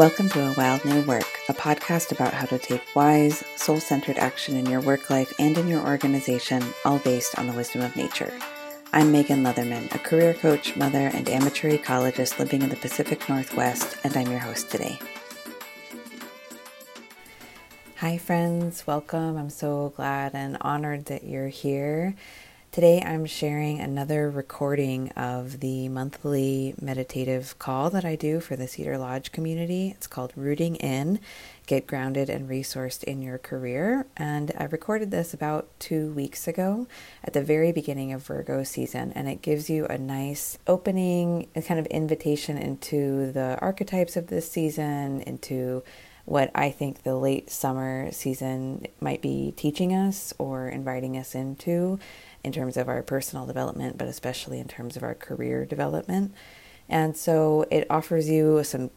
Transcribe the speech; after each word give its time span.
Welcome 0.00 0.30
to 0.30 0.40
A 0.40 0.54
Wild 0.54 0.82
New 0.86 1.02
Work, 1.02 1.28
a 1.50 1.52
podcast 1.52 2.10
about 2.10 2.32
how 2.32 2.46
to 2.46 2.58
take 2.58 2.80
wise, 2.96 3.44
soul 3.56 3.78
centered 3.78 4.16
action 4.16 4.56
in 4.56 4.64
your 4.64 4.80
work 4.80 5.10
life 5.10 5.30
and 5.38 5.58
in 5.58 5.68
your 5.68 5.86
organization, 5.86 6.64
all 6.86 6.98
based 7.00 7.38
on 7.38 7.46
the 7.46 7.52
wisdom 7.52 7.82
of 7.82 7.94
nature. 7.96 8.32
I'm 8.94 9.12
Megan 9.12 9.44
Leatherman, 9.44 9.94
a 9.94 9.98
career 9.98 10.32
coach, 10.32 10.74
mother, 10.74 11.10
and 11.12 11.28
amateur 11.28 11.76
ecologist 11.76 12.38
living 12.38 12.62
in 12.62 12.70
the 12.70 12.76
Pacific 12.76 13.28
Northwest, 13.28 13.98
and 14.02 14.16
I'm 14.16 14.30
your 14.30 14.40
host 14.40 14.70
today. 14.70 14.98
Hi, 17.96 18.16
friends, 18.16 18.86
welcome. 18.86 19.36
I'm 19.36 19.50
so 19.50 19.92
glad 19.96 20.34
and 20.34 20.56
honored 20.62 21.04
that 21.04 21.24
you're 21.24 21.48
here. 21.48 22.14
Today, 22.72 23.02
I'm 23.04 23.26
sharing 23.26 23.80
another 23.80 24.30
recording 24.30 25.08
of 25.16 25.58
the 25.58 25.88
monthly 25.88 26.72
meditative 26.80 27.58
call 27.58 27.90
that 27.90 28.04
I 28.04 28.14
do 28.14 28.38
for 28.38 28.54
the 28.54 28.68
Cedar 28.68 28.96
Lodge 28.96 29.32
community. 29.32 29.90
It's 29.96 30.06
called 30.06 30.32
Rooting 30.36 30.76
In 30.76 31.18
Get 31.66 31.88
Grounded 31.88 32.30
and 32.30 32.48
Resourced 32.48 33.02
in 33.02 33.22
Your 33.22 33.38
Career. 33.38 34.06
And 34.16 34.52
I 34.56 34.66
recorded 34.66 35.10
this 35.10 35.34
about 35.34 35.68
two 35.80 36.12
weeks 36.12 36.46
ago 36.46 36.86
at 37.24 37.32
the 37.32 37.42
very 37.42 37.72
beginning 37.72 38.12
of 38.12 38.22
Virgo 38.22 38.62
season. 38.62 39.10
And 39.16 39.28
it 39.28 39.42
gives 39.42 39.68
you 39.68 39.86
a 39.86 39.98
nice 39.98 40.56
opening, 40.68 41.48
a 41.56 41.62
kind 41.62 41.80
of 41.80 41.86
invitation 41.86 42.56
into 42.56 43.32
the 43.32 43.58
archetypes 43.60 44.16
of 44.16 44.28
this 44.28 44.48
season, 44.48 45.22
into 45.22 45.82
what 46.30 46.48
I 46.54 46.70
think 46.70 47.02
the 47.02 47.16
late 47.16 47.50
summer 47.50 48.12
season 48.12 48.86
might 49.00 49.20
be 49.20 49.52
teaching 49.56 49.92
us 49.92 50.32
or 50.38 50.68
inviting 50.68 51.16
us 51.16 51.34
into 51.34 51.98
in 52.44 52.52
terms 52.52 52.76
of 52.76 52.88
our 52.88 53.02
personal 53.02 53.46
development, 53.46 53.98
but 53.98 54.06
especially 54.06 54.60
in 54.60 54.68
terms 54.68 54.96
of 54.96 55.02
our 55.02 55.16
career 55.16 55.66
development. 55.66 56.32
And 56.88 57.16
so 57.16 57.66
it 57.68 57.84
offers 57.90 58.30
you 58.30 58.62
some 58.62 58.90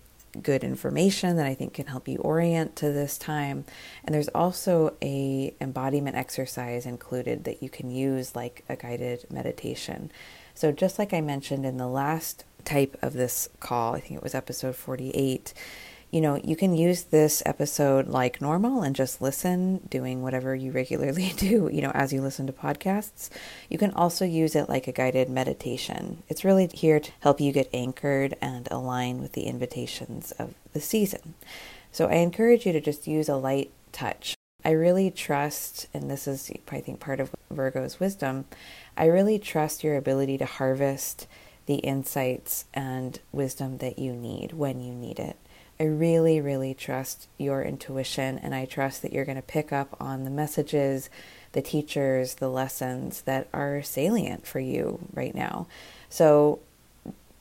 good 0.43 0.63
information 0.63 1.35
that 1.37 1.47
I 1.47 1.55
think 1.55 1.73
can 1.73 1.87
help 1.87 2.07
you 2.07 2.17
orient 2.19 2.75
to 2.75 2.91
this 2.91 3.17
time. 3.17 3.65
And 4.05 4.13
there's 4.13 4.29
also 4.29 4.95
a 5.01 5.55
embodiment 5.59 6.15
exercise 6.15 6.85
included 6.85 7.45
that 7.45 7.63
you 7.63 7.69
can 7.69 7.89
use 7.89 8.35
like 8.35 8.63
a 8.69 8.75
guided 8.75 9.25
meditation. 9.31 10.11
So 10.53 10.71
just 10.71 10.99
like 10.99 11.15
I 11.15 11.21
mentioned 11.21 11.65
in 11.65 11.77
the 11.77 11.87
last 11.87 12.45
type 12.63 12.95
of 13.01 13.13
this 13.13 13.49
call, 13.59 13.95
I 13.95 14.01
think 14.01 14.17
it 14.17 14.23
was 14.23 14.35
episode 14.35 14.75
48, 14.75 15.51
you 16.13 16.21
know, 16.21 16.39
you 16.43 16.55
can 16.55 16.75
use 16.75 17.05
this 17.05 17.41
episode 17.43 18.07
like 18.07 18.39
normal 18.39 18.83
and 18.83 18.95
just 18.95 19.19
listen, 19.19 19.79
doing 19.89 20.21
whatever 20.21 20.53
you 20.53 20.71
regularly 20.71 21.33
do, 21.37 21.71
you 21.73 21.81
know, 21.81 21.89
as 21.95 22.13
you 22.13 22.21
listen 22.21 22.45
to 22.45 22.53
podcasts. 22.53 23.31
You 23.67 23.79
can 23.79 23.89
also 23.93 24.23
use 24.23 24.55
it 24.55 24.69
like 24.69 24.87
a 24.87 24.91
guided 24.91 25.27
meditation. 25.27 26.21
It's 26.29 26.45
really 26.45 26.69
here 26.71 26.99
to 26.99 27.11
help 27.21 27.41
you 27.41 27.51
get 27.51 27.67
anchored 27.73 28.35
and 28.39 28.67
align 28.69 29.21
with 29.21 29.31
the 29.31 29.45
invitations 29.45 30.31
of 30.33 30.53
the 30.71 30.79
season. 30.79 31.33
So 31.91 32.07
I 32.07 32.17
encourage 32.17 32.67
you 32.67 32.73
to 32.73 32.81
just 32.81 33.07
use 33.07 33.27
a 33.27 33.35
light 33.35 33.71
touch. 33.91 34.35
I 34.63 34.69
really 34.69 35.09
trust, 35.09 35.87
and 35.95 36.11
this 36.11 36.27
is, 36.27 36.51
I 36.71 36.79
think, 36.79 36.99
part 36.99 37.21
of 37.21 37.31
Virgo's 37.49 37.99
wisdom, 37.99 38.45
I 38.95 39.05
really 39.05 39.39
trust 39.39 39.83
your 39.83 39.97
ability 39.97 40.37
to 40.37 40.45
harvest 40.45 41.25
the 41.65 41.77
insights 41.77 42.65
and 42.71 43.19
wisdom 43.31 43.79
that 43.79 43.97
you 43.97 44.13
need 44.13 44.53
when 44.53 44.79
you 44.79 44.93
need 44.93 45.17
it. 45.17 45.37
I 45.83 45.87
really, 45.87 46.39
really 46.39 46.73
trust 46.73 47.27
your 47.37 47.61
intuition, 47.61 48.39
and 48.39 48.55
I 48.55 48.63
trust 48.63 49.01
that 49.01 49.11
you're 49.11 49.25
going 49.25 49.35
to 49.35 49.41
pick 49.41 49.73
up 49.73 49.97
on 49.99 50.23
the 50.23 50.29
messages, 50.29 51.09
the 51.51 51.61
teachers, 51.61 52.35
the 52.35 52.47
lessons 52.47 53.23
that 53.23 53.49
are 53.51 53.83
salient 53.83 54.47
for 54.47 54.61
you 54.61 55.05
right 55.13 55.35
now. 55.35 55.67
So 56.07 56.61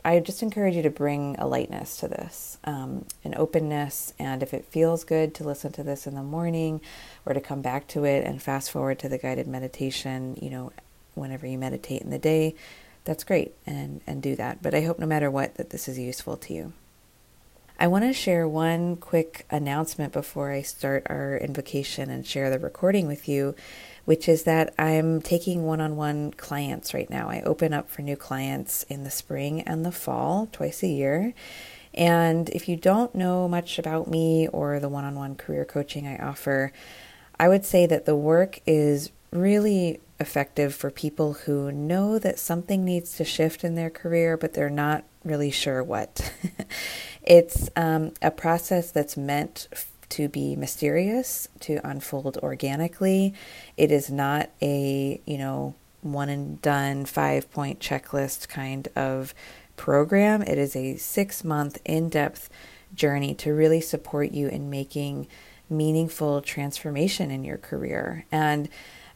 I 0.05 0.19
just 0.19 0.43
encourage 0.43 0.75
you 0.75 0.83
to 0.83 0.91
bring 0.91 1.37
a 1.39 1.47
lightness 1.47 1.99
to 1.99 2.09
this, 2.09 2.59
um, 2.65 3.05
an 3.23 3.35
openness, 3.37 4.13
and 4.19 4.43
if 4.43 4.53
it 4.53 4.65
feels 4.65 5.05
good 5.05 5.37
to 5.37 5.45
listen 5.45 5.71
to 5.75 5.85
this 5.85 6.09
in 6.09 6.17
the 6.17 6.25
morning 6.25 6.81
or 7.25 7.35
to 7.35 7.41
come 7.41 7.63
back 7.63 7.87
to 7.89 8.03
it 8.03 8.25
and 8.25 8.43
fast 8.43 8.73
forward 8.73 8.99
to 8.99 9.09
the 9.09 9.19
guided 9.19 9.47
meditation, 9.47 10.37
you 10.43 10.51
know, 10.51 10.73
whenever 11.15 11.47
you 11.47 11.59
meditate 11.59 12.03
in 12.03 12.11
the 12.11 12.19
day, 12.19 12.57
that's 13.05 13.23
great 13.23 13.55
and, 13.67 14.01
and 14.05 14.21
do 14.21 14.35
that. 14.35 14.65
But 14.65 14.75
I 14.75 14.81
hope 14.81 14.99
no 14.99 15.07
matter 15.07 15.31
what 15.31 15.55
that 15.59 15.71
this 15.71 15.87
is 15.87 15.97
useful 15.97 16.37
to 16.39 16.53
you. 16.53 16.73
I 17.83 17.89
want 17.89 18.05
to 18.05 18.13
share 18.13 18.47
one 18.47 18.95
quick 18.95 19.45
announcement 19.51 20.13
before 20.13 20.53
I 20.53 20.63
start 20.63 21.05
our 21.11 21.37
invocation 21.37 22.11
and 22.11 22.25
share 22.25 22.49
the 22.49 22.61
recording 22.61 23.09
with 23.09 23.29
you, 23.29 23.57
which 24.05 24.29
is 24.29 24.45
that 24.45 24.73
I'm 24.79 25.21
taking 25.21 25.65
one 25.65 25.81
on 25.81 25.97
one 25.97 26.31
clients 26.31 26.95
right 26.95 27.11
now. 27.11 27.29
I 27.29 27.41
open 27.41 27.73
up 27.73 27.91
for 27.91 28.03
new 28.03 28.15
clients 28.15 28.85
in 28.85 29.03
the 29.03 29.11
spring 29.11 29.63
and 29.63 29.85
the 29.85 29.91
fall, 29.91 30.47
twice 30.53 30.85
a 30.85 30.87
year. 30.87 31.35
And 31.93 32.49
if 32.51 32.69
you 32.69 32.77
don't 32.77 33.17
know 33.17 33.49
much 33.49 33.81
about 33.81 34.07
me 34.07 34.47
or 34.47 34.79
the 34.79 34.89
one 34.89 35.05
on 35.05 35.17
one 35.17 35.35
career 35.35 35.65
coaching 35.65 36.07
I 36.07 36.19
offer, 36.19 36.73
I 37.41 37.49
would 37.49 37.65
say 37.65 37.87
that 37.87 38.07
the 38.07 38.15
work 38.15 38.61
is 38.65 39.11
really 39.33 40.01
effective 40.21 40.73
for 40.73 40.93
people 40.93 41.33
who 41.33 41.73
know 41.73 42.21
that 42.21 42.39
something 42.39 42.85
needs 42.85 43.17
to 43.17 43.25
shift 43.25 43.65
in 43.65 43.75
their 43.75 43.91
career, 43.91 44.37
but 44.37 44.53
they're 44.53 44.71
not 44.71 45.03
really 45.25 45.51
sure 45.51 45.83
what. 45.83 46.33
it's 47.23 47.69
um, 47.77 48.13
a 48.21 48.31
process 48.31 48.91
that's 48.91 49.17
meant 49.17 49.69
to 50.11 50.29
be 50.29 50.57
mysterious, 50.57 51.49
to 51.61 51.81
unfold 51.85 52.37
organically. 52.39 53.33
It 53.77 53.91
is 53.91 54.11
not 54.11 54.51
a, 54.61 55.21
you 55.25 55.39
know, 55.39 55.75
one 56.03 56.29
and 56.29 56.61
done 56.61 57.07
five 57.07 57.51
point 57.51 57.81
checklist 57.81 58.49
kind 58.49 58.89
of 58.95 59.35
program. 59.77 60.43
It 60.43 60.59
is 60.59 60.77
a 60.77 60.97
six 60.97 61.45
month 61.45 61.79
in 61.85 62.09
depth 62.09 62.51
journey 62.95 63.35
to 63.37 63.55
really 63.55 63.81
support 63.81 64.33
you 64.33 64.49
in 64.49 64.69
making 64.69 65.29
meaningful 65.71 66.43
transformation 66.43 67.31
in 67.31 67.45
your 67.45 67.57
career. 67.57 68.27
And 68.31 68.69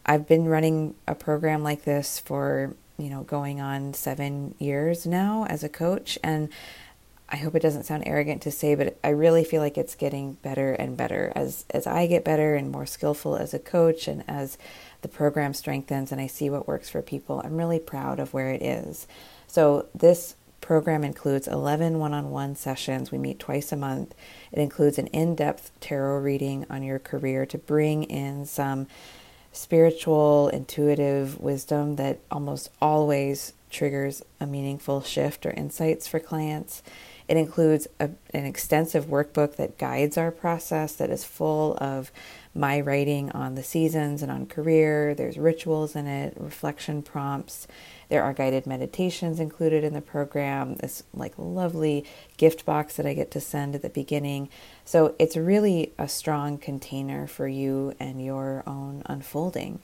I've 0.06 0.26
been 0.26 0.46
running 0.46 0.94
a 1.06 1.14
program 1.14 1.62
like 1.62 1.84
this 1.84 2.18
for 2.18 2.74
you 2.98 3.10
know, 3.10 3.22
going 3.22 3.60
on 3.60 3.94
seven 3.94 4.54
years 4.58 5.06
now 5.06 5.44
as 5.46 5.62
a 5.62 5.68
coach. 5.68 6.18
And 6.22 6.48
I 7.28 7.36
hope 7.36 7.54
it 7.54 7.62
doesn't 7.62 7.84
sound 7.84 8.04
arrogant 8.06 8.42
to 8.42 8.50
say, 8.50 8.74
but 8.74 8.98
I 9.02 9.08
really 9.08 9.42
feel 9.44 9.60
like 9.60 9.76
it's 9.76 9.96
getting 9.96 10.34
better 10.34 10.72
and 10.72 10.96
better 10.96 11.32
as 11.34 11.64
as 11.70 11.86
I 11.86 12.06
get 12.06 12.24
better 12.24 12.54
and 12.54 12.70
more 12.70 12.86
skillful 12.86 13.36
as 13.36 13.52
a 13.52 13.58
coach, 13.58 14.06
and 14.06 14.22
as 14.28 14.58
the 15.02 15.08
program 15.08 15.52
strengthens 15.52 16.12
and 16.12 16.20
I 16.20 16.26
see 16.26 16.48
what 16.50 16.68
works 16.68 16.88
for 16.88 17.02
people. 17.02 17.42
I'm 17.44 17.56
really 17.56 17.80
proud 17.80 18.20
of 18.20 18.32
where 18.32 18.52
it 18.52 18.62
is. 18.62 19.06
So 19.46 19.86
this 19.94 20.36
program 20.60 21.04
includes 21.04 21.46
11 21.46 21.98
one-on-one 21.98 22.56
sessions. 22.56 23.12
We 23.12 23.18
meet 23.18 23.38
twice 23.38 23.70
a 23.70 23.76
month. 23.76 24.14
It 24.50 24.58
includes 24.58 24.98
an 24.98 25.06
in-depth 25.08 25.70
tarot 25.80 26.18
reading 26.20 26.66
on 26.68 26.82
your 26.82 26.98
career 26.98 27.46
to 27.46 27.58
bring 27.58 28.02
in 28.04 28.46
some 28.46 28.88
spiritual, 29.56 30.48
intuitive 30.48 31.40
wisdom 31.40 31.96
that 31.96 32.18
almost 32.30 32.70
always 32.80 33.52
triggers 33.70 34.22
a 34.40 34.46
meaningful 34.46 35.02
shift 35.02 35.44
or 35.46 35.50
insights 35.50 36.06
for 36.06 36.20
clients. 36.20 36.82
It 37.28 37.36
includes 37.36 37.88
a, 37.98 38.10
an 38.32 38.44
extensive 38.44 39.06
workbook 39.06 39.56
that 39.56 39.78
guides 39.78 40.16
our 40.16 40.30
process 40.30 40.94
that 40.94 41.10
is 41.10 41.24
full 41.24 41.76
of 41.78 42.12
my 42.54 42.80
writing 42.80 43.30
on 43.32 43.54
the 43.54 43.62
seasons 43.62 44.22
and 44.22 44.30
on 44.30 44.46
career. 44.46 45.14
There's 45.14 45.36
rituals 45.36 45.96
in 45.96 46.06
it, 46.06 46.34
reflection 46.38 47.02
prompts. 47.02 47.66
There 48.08 48.22
are 48.22 48.32
guided 48.32 48.66
meditations 48.66 49.40
included 49.40 49.84
in 49.84 49.94
the 49.94 50.00
program, 50.00 50.76
this 50.76 51.02
like 51.12 51.34
lovely 51.36 52.04
gift 52.36 52.64
box 52.64 52.96
that 52.96 53.06
I 53.06 53.14
get 53.14 53.30
to 53.32 53.40
send 53.40 53.74
at 53.74 53.82
the 53.82 53.88
beginning. 53.88 54.48
So 54.84 55.14
it's 55.18 55.36
really 55.36 55.92
a 55.98 56.08
strong 56.08 56.58
container 56.58 57.26
for 57.26 57.48
you 57.48 57.94
and 57.98 58.24
your 58.24 58.62
own 58.66 59.02
unfolding. 59.06 59.80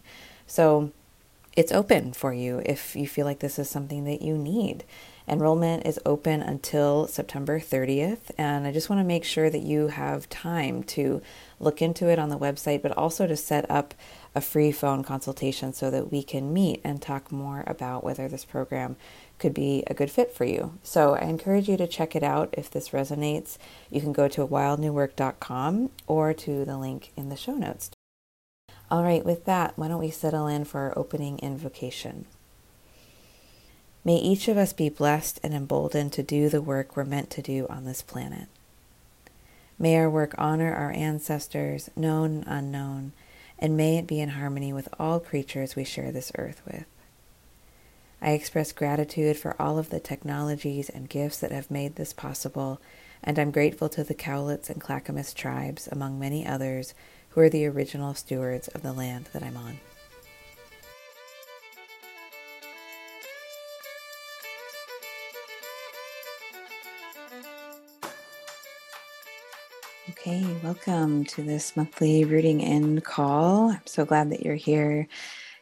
So 0.46 0.92
it's 1.56 1.72
open 1.72 2.12
for 2.12 2.32
you 2.32 2.62
if 2.64 2.96
you 2.96 3.06
feel 3.06 3.26
like 3.26 3.40
this 3.40 3.58
is 3.58 3.68
something 3.68 4.04
that 4.04 4.22
you 4.22 4.38
need. 4.38 4.84
Enrollment 5.28 5.86
is 5.86 6.00
open 6.04 6.42
until 6.42 7.06
September 7.06 7.60
30th, 7.60 8.30
and 8.36 8.66
I 8.66 8.72
just 8.72 8.90
want 8.90 9.00
to 9.00 9.06
make 9.06 9.24
sure 9.24 9.50
that 9.50 9.62
you 9.62 9.88
have 9.88 10.28
time 10.28 10.82
to 10.84 11.22
look 11.60 11.80
into 11.80 12.08
it 12.08 12.18
on 12.18 12.28
the 12.28 12.38
website, 12.38 12.82
but 12.82 12.96
also 12.96 13.26
to 13.26 13.36
set 13.36 13.70
up 13.70 13.94
a 14.34 14.40
free 14.40 14.72
phone 14.72 15.02
consultation 15.02 15.72
so 15.72 15.90
that 15.90 16.10
we 16.10 16.22
can 16.22 16.52
meet 16.52 16.80
and 16.82 17.02
talk 17.02 17.30
more 17.30 17.64
about 17.66 18.02
whether 18.02 18.28
this 18.28 18.44
program 18.44 18.96
could 19.38 19.52
be 19.52 19.82
a 19.86 19.94
good 19.94 20.10
fit 20.10 20.32
for 20.32 20.44
you. 20.44 20.78
So 20.82 21.14
I 21.14 21.22
encourage 21.22 21.68
you 21.68 21.76
to 21.76 21.86
check 21.86 22.16
it 22.16 22.22
out 22.22 22.54
if 22.56 22.70
this 22.70 22.90
resonates. 22.90 23.58
You 23.90 24.00
can 24.00 24.12
go 24.12 24.28
to 24.28 24.46
wildnewwork.com 24.46 25.90
or 26.06 26.32
to 26.32 26.64
the 26.64 26.78
link 26.78 27.12
in 27.16 27.28
the 27.28 27.36
show 27.36 27.54
notes. 27.54 27.90
All 28.90 29.02
right, 29.02 29.24
with 29.24 29.44
that, 29.46 29.72
why 29.76 29.88
don't 29.88 29.98
we 29.98 30.10
settle 30.10 30.46
in 30.46 30.64
for 30.64 30.80
our 30.80 30.98
opening 30.98 31.38
invocation? 31.38 32.26
May 34.04 34.16
each 34.16 34.48
of 34.48 34.56
us 34.56 34.72
be 34.72 34.88
blessed 34.88 35.40
and 35.42 35.54
emboldened 35.54 36.12
to 36.14 36.22
do 36.22 36.48
the 36.48 36.60
work 36.60 36.96
we're 36.96 37.04
meant 37.04 37.30
to 37.30 37.42
do 37.42 37.66
on 37.70 37.84
this 37.84 38.02
planet. 38.02 38.48
May 39.78 39.96
our 39.96 40.10
work 40.10 40.34
honor 40.38 40.74
our 40.74 40.92
ancestors, 40.92 41.88
known 41.96 42.44
and 42.44 42.44
unknown, 42.46 43.12
and 43.62 43.76
may 43.76 43.96
it 43.96 44.08
be 44.08 44.20
in 44.20 44.30
harmony 44.30 44.72
with 44.72 44.88
all 44.98 45.20
creatures 45.20 45.76
we 45.76 45.84
share 45.84 46.10
this 46.10 46.32
earth 46.36 46.60
with. 46.66 46.84
I 48.20 48.32
express 48.32 48.72
gratitude 48.72 49.36
for 49.36 49.54
all 49.62 49.78
of 49.78 49.88
the 49.88 50.00
technologies 50.00 50.88
and 50.88 51.08
gifts 51.08 51.38
that 51.38 51.52
have 51.52 51.70
made 51.70 51.94
this 51.94 52.12
possible, 52.12 52.80
and 53.22 53.38
I'm 53.38 53.52
grateful 53.52 53.88
to 53.90 54.02
the 54.02 54.16
Cowlitz 54.16 54.68
and 54.68 54.80
Clackamas 54.80 55.32
tribes, 55.32 55.88
among 55.92 56.18
many 56.18 56.44
others, 56.44 56.92
who 57.30 57.40
are 57.40 57.48
the 57.48 57.66
original 57.66 58.14
stewards 58.14 58.66
of 58.66 58.82
the 58.82 58.92
land 58.92 59.28
that 59.32 59.44
I'm 59.44 59.56
on. 59.56 59.78
Okay, 70.10 70.44
welcome 70.64 71.24
to 71.26 71.44
this 71.44 71.76
monthly 71.76 72.24
rooting 72.24 72.60
in 72.60 73.00
call. 73.02 73.70
I'm 73.70 73.86
so 73.86 74.04
glad 74.04 74.30
that 74.30 74.42
you're 74.42 74.56
here. 74.56 75.06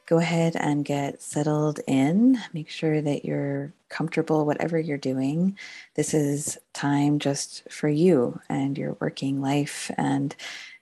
Go 0.07 0.17
ahead 0.17 0.57
and 0.57 0.83
get 0.83 1.21
settled 1.21 1.81
in. 1.87 2.39
Make 2.55 2.71
sure 2.71 3.03
that 3.03 3.27
you're 3.27 3.75
comfortable, 3.91 4.47
whatever 4.47 4.79
you're 4.79 4.97
doing. 4.97 5.59
This 5.95 6.15
is 6.15 6.57
time 6.73 7.19
just 7.19 7.71
for 7.71 7.91
you 7.91 8.41
and 8.49 8.79
your 8.79 8.97
working 8.99 9.43
life. 9.43 9.91
And 9.99 10.35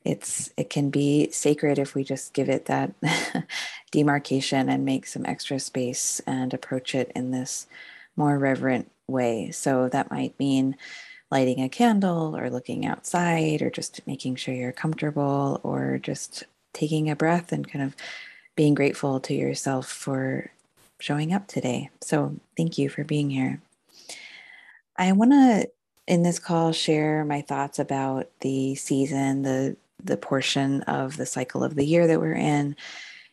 it's 0.05 0.53
it 0.57 0.71
can 0.71 0.91
be 0.91 1.29
sacred 1.33 1.81
if 1.81 1.97
we 1.97 2.05
just 2.05 2.35
give 2.35 2.49
it 2.49 2.67
that 2.67 2.95
demarcation 3.91 4.69
and 4.69 4.85
make 4.85 5.05
some 5.05 5.27
extra 5.27 5.59
space 5.59 6.21
and 6.29 6.55
approach 6.55 6.95
it 6.95 7.11
in 7.17 7.33
this 7.33 7.67
more 8.15 8.39
reverent 8.39 8.89
way. 9.09 9.51
So 9.51 9.89
that 9.89 10.13
might 10.13 10.39
mean 10.39 10.77
lighting 11.31 11.61
a 11.63 11.69
candle 11.69 12.37
or 12.37 12.51
looking 12.51 12.87
outside 12.87 13.63
or 13.63 13.71
just 13.71 14.07
making 14.07 14.37
sure 14.37 14.55
you're 14.55 14.73
comfortable 14.73 15.61
or 15.63 15.99
just 16.03 16.45
taking 16.73 17.11
a 17.11 17.17
breath 17.17 17.53
and 17.53 17.71
kind 17.71 17.85
of 17.85 17.95
being 18.57 18.75
grateful 18.75 19.21
to 19.21 19.35
yourself 19.35 19.89
for 19.89 20.51
showing 21.01 21.33
up 21.33 21.47
today. 21.47 21.91
So, 22.01 22.37
thank 22.57 22.79
you 22.79 22.89
for 22.89 23.05
being 23.05 23.31
here. 23.31 23.61
I 24.97 25.13
want 25.13 25.33
to 25.33 25.69
in 26.09 26.23
this 26.23 26.39
call 26.39 26.73
share 26.73 27.25
my 27.25 27.43
thoughts 27.43 27.79
about 27.79 28.29
the 28.41 28.75
season, 28.75 29.43
the 29.43 29.77
the 30.03 30.17
portion 30.17 30.83
of 30.83 31.17
the 31.17 31.27
cycle 31.27 31.63
of 31.63 31.75
the 31.75 31.85
year 31.85 32.07
that 32.07 32.21
we're 32.21 32.33
in, 32.33 32.77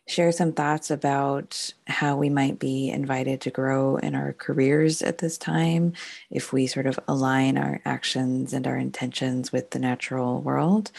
share 0.06 0.30
some 0.30 0.52
thoughts 0.52 0.90
about 0.90 1.72
how 1.88 2.16
we 2.16 2.28
might 2.28 2.58
be 2.58 2.90
invited 2.90 3.40
to 3.40 3.50
grow 3.50 3.96
in 3.96 4.14
our 4.14 4.32
careers 4.32 5.02
at 5.02 5.18
this 5.18 5.36
time 5.36 5.92
if 6.30 6.52
we 6.52 6.66
sort 6.66 6.86
of 6.86 6.98
align 7.08 7.58
our 7.58 7.80
actions 7.84 8.52
and 8.52 8.66
our 8.66 8.76
intentions 8.76 9.50
with 9.50 9.70
the 9.70 9.78
natural 9.78 10.40
world. 10.40 10.92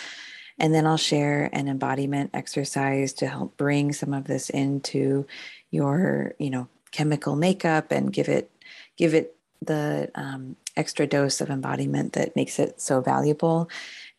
And 0.59 0.73
then 0.73 0.85
I'll 0.85 0.97
share 0.97 1.49
an 1.53 1.67
embodiment 1.67 2.31
exercise 2.33 3.13
to 3.13 3.27
help 3.27 3.55
bring 3.57 3.93
some 3.93 4.13
of 4.13 4.25
this 4.25 4.49
into 4.49 5.25
your, 5.71 6.33
you 6.37 6.49
know, 6.49 6.67
chemical 6.91 7.35
makeup 7.35 7.91
and 7.91 8.11
give 8.11 8.27
it 8.27 8.51
give 8.97 9.13
it 9.13 9.35
the 9.61 10.09
um, 10.15 10.55
extra 10.75 11.07
dose 11.07 11.41
of 11.41 11.49
embodiment 11.49 12.13
that 12.13 12.35
makes 12.35 12.59
it 12.59 12.81
so 12.81 13.01
valuable. 13.01 13.69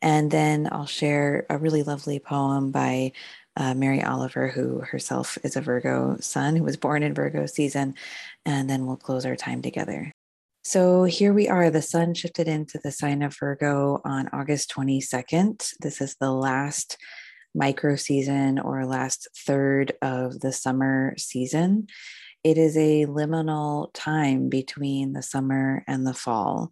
And 0.01 0.31
then 0.31 0.69
I'll 0.71 0.87
share 0.87 1.47
a 1.51 1.59
really 1.59 1.83
lovely 1.83 2.19
poem 2.19 2.71
by 2.71 3.13
uh, 3.59 3.75
Mary 3.75 4.03
Oliver, 4.03 4.49
who 4.49 4.79
herself 4.79 5.37
is 5.43 5.57
a 5.57 5.61
Virgo 5.61 6.17
sun, 6.21 6.57
who 6.57 6.63
was 6.63 6.77
born 6.77 7.03
in 7.03 7.13
Virgo 7.13 7.45
season. 7.47 7.95
And 8.47 8.71
then 8.71 8.87
we'll 8.87 8.97
close 8.97 9.27
our 9.27 9.37
time 9.37 9.61
together. 9.61 10.13
So 10.63 11.05
here 11.05 11.33
we 11.33 11.49
are. 11.49 11.69
The 11.69 11.83
sun 11.83 12.15
shifted 12.15 12.47
into 12.47 12.79
the 12.83 12.93
sign 12.93 13.23
of 13.23 13.37
Virgo 13.37 14.01
on 14.05 14.29
August 14.33 14.71
22nd. 14.71 15.73
This 15.81 16.01
is 16.01 16.17
the 16.21 16.31
last 16.31 16.97
micro 17.55 17.97
season 17.97 18.59
or 18.61 18.87
last 18.87 19.29
third 19.47 19.93
of 20.03 20.41
the 20.41 20.53
summer 20.53 21.15
season. 21.19 21.89
It 22.45 22.59
is 22.59 22.77
a 22.77 23.07
liminal 23.07 23.89
time 23.93 24.49
between 24.49 25.15
the 25.15 25.23
summer 25.23 25.83
and 25.89 26.07
the 26.07 26.15
fall. 26.15 26.71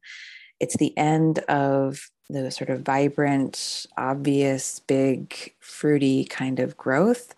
It's 0.60 0.76
the 0.76 0.96
end 0.96 1.40
of 1.40 2.00
the 2.28 2.50
sort 2.50 2.70
of 2.70 2.82
vibrant, 2.82 3.86
obvious, 3.96 4.80
big, 4.80 5.52
fruity 5.60 6.24
kind 6.24 6.58
of 6.58 6.76
growth. 6.76 7.34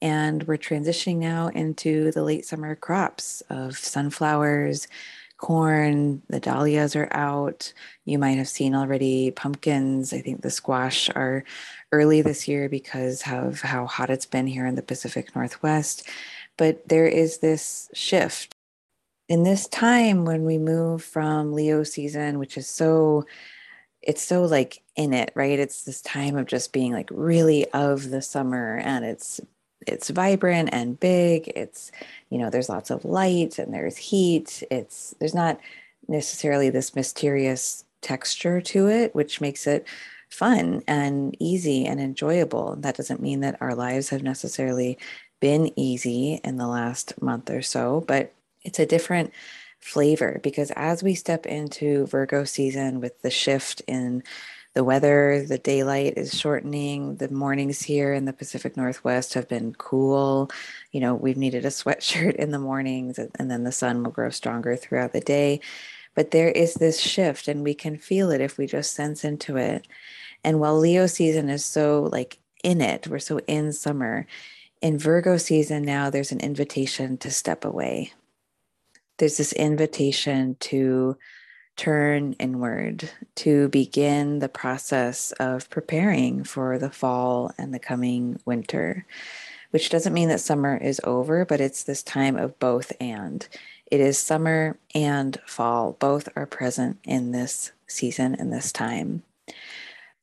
And 0.00 0.44
we're 0.44 0.58
transitioning 0.58 1.16
now 1.16 1.48
into 1.48 2.12
the 2.12 2.22
late 2.22 2.46
summer 2.46 2.76
crops 2.76 3.42
of 3.50 3.76
sunflowers, 3.76 4.86
corn, 5.38 6.22
the 6.28 6.40
dahlias 6.40 6.94
are 6.94 7.08
out. 7.12 7.72
You 8.04 8.18
might 8.18 8.38
have 8.38 8.48
seen 8.48 8.74
already 8.74 9.30
pumpkins. 9.30 10.12
I 10.12 10.20
think 10.20 10.42
the 10.42 10.50
squash 10.50 11.10
are 11.10 11.44
early 11.90 12.22
this 12.22 12.46
year 12.46 12.68
because 12.68 13.22
of 13.26 13.60
how 13.60 13.86
hot 13.86 14.10
it's 14.10 14.26
been 14.26 14.46
here 14.46 14.66
in 14.66 14.74
the 14.74 14.82
Pacific 14.82 15.34
Northwest. 15.34 16.08
But 16.56 16.88
there 16.88 17.06
is 17.06 17.38
this 17.38 17.88
shift. 17.94 18.54
In 19.28 19.42
this 19.42 19.68
time 19.68 20.24
when 20.24 20.44
we 20.44 20.58
move 20.58 21.04
from 21.04 21.52
Leo 21.52 21.82
season, 21.82 22.38
which 22.38 22.56
is 22.56 22.68
so 22.68 23.26
it's 24.02 24.22
so 24.22 24.42
like 24.44 24.82
in 24.96 25.12
it, 25.12 25.32
right? 25.34 25.58
It's 25.58 25.84
this 25.84 26.00
time 26.00 26.36
of 26.36 26.46
just 26.46 26.72
being 26.72 26.92
like 26.92 27.08
really 27.12 27.70
of 27.72 28.10
the 28.10 28.22
summer 28.22 28.78
and 28.78 29.04
it's 29.04 29.40
it's 29.86 30.10
vibrant 30.10 30.70
and 30.72 30.98
big. 30.98 31.48
It's, 31.54 31.90
you 32.30 32.38
know, 32.38 32.50
there's 32.50 32.68
lots 32.68 32.90
of 32.90 33.04
light 33.04 33.58
and 33.58 33.72
there's 33.72 33.96
heat. 33.96 34.62
It's 34.70 35.14
there's 35.18 35.34
not 35.34 35.60
necessarily 36.08 36.70
this 36.70 36.94
mysterious 36.94 37.84
texture 38.02 38.60
to 38.60 38.88
it, 38.88 39.14
which 39.14 39.40
makes 39.40 39.66
it 39.66 39.86
fun 40.30 40.82
and 40.86 41.36
easy 41.38 41.86
and 41.86 42.00
enjoyable. 42.00 42.76
That 42.76 42.96
doesn't 42.96 43.22
mean 43.22 43.40
that 43.40 43.60
our 43.60 43.74
lives 43.74 44.10
have 44.10 44.22
necessarily 44.22 44.98
been 45.40 45.72
easy 45.78 46.40
in 46.44 46.56
the 46.56 46.66
last 46.66 47.20
month 47.22 47.50
or 47.50 47.62
so, 47.62 48.04
but 48.06 48.34
it's 48.62 48.78
a 48.78 48.86
different 48.86 49.32
flavor 49.80 50.40
because 50.42 50.70
as 50.72 51.02
we 51.02 51.14
step 51.14 51.46
into 51.46 52.06
Virgo 52.06 52.44
season 52.44 53.00
with 53.00 53.20
the 53.22 53.30
shift 53.30 53.82
in 53.86 54.22
the 54.74 54.84
weather, 54.84 55.44
the 55.48 55.58
daylight 55.58 56.14
is 56.16 56.38
shortening. 56.38 57.16
The 57.16 57.30
mornings 57.30 57.82
here 57.82 58.12
in 58.12 58.26
the 58.26 58.32
Pacific 58.32 58.76
Northwest 58.76 59.34
have 59.34 59.48
been 59.48 59.74
cool. 59.74 60.50
You 60.92 61.00
know, 61.00 61.14
we've 61.14 61.36
needed 61.36 61.64
a 61.64 61.68
sweatshirt 61.70 62.36
in 62.36 62.50
the 62.50 62.58
mornings, 62.58 63.18
and 63.18 63.50
then 63.50 63.64
the 63.64 63.72
sun 63.72 64.02
will 64.02 64.10
grow 64.10 64.30
stronger 64.30 64.76
throughout 64.76 65.12
the 65.12 65.20
day. 65.20 65.60
But 66.14 66.30
there 66.32 66.50
is 66.50 66.74
this 66.74 67.00
shift, 67.00 67.48
and 67.48 67.62
we 67.62 67.74
can 67.74 67.96
feel 67.96 68.30
it 68.30 68.40
if 68.40 68.58
we 68.58 68.66
just 68.66 68.92
sense 68.92 69.24
into 69.24 69.56
it. 69.56 69.86
And 70.44 70.60
while 70.60 70.78
Leo 70.78 71.06
season 71.06 71.48
is 71.48 71.64
so 71.64 72.08
like 72.12 72.38
in 72.62 72.80
it, 72.80 73.08
we're 73.08 73.18
so 73.18 73.38
in 73.46 73.72
summer. 73.72 74.26
In 74.80 74.98
Virgo 74.98 75.38
season 75.38 75.82
now, 75.82 76.10
there's 76.10 76.32
an 76.32 76.40
invitation 76.40 77.18
to 77.18 77.30
step 77.30 77.64
away 77.64 78.12
there's 79.18 79.36
this 79.36 79.52
invitation 79.52 80.56
to 80.60 81.16
turn 81.76 82.32
inward, 82.34 83.08
to 83.36 83.68
begin 83.68 84.40
the 84.40 84.48
process 84.48 85.32
of 85.32 85.70
preparing 85.70 86.42
for 86.42 86.78
the 86.78 86.90
fall 86.90 87.52
and 87.56 87.72
the 87.72 87.78
coming 87.78 88.40
winter, 88.44 89.06
which 89.70 89.90
doesn't 89.90 90.12
mean 90.12 90.28
that 90.28 90.40
summer 90.40 90.76
is 90.76 91.00
over, 91.04 91.44
but 91.44 91.60
it's 91.60 91.84
this 91.84 92.02
time 92.02 92.36
of 92.36 92.58
both 92.58 92.92
and. 93.00 93.46
It 93.90 94.00
is 94.00 94.18
summer 94.18 94.76
and 94.94 95.38
fall, 95.46 95.96
both 95.98 96.28
are 96.36 96.46
present 96.46 96.98
in 97.04 97.30
this 97.30 97.72
season 97.86 98.34
and 98.34 98.52
this 98.52 98.72
time. 98.72 99.22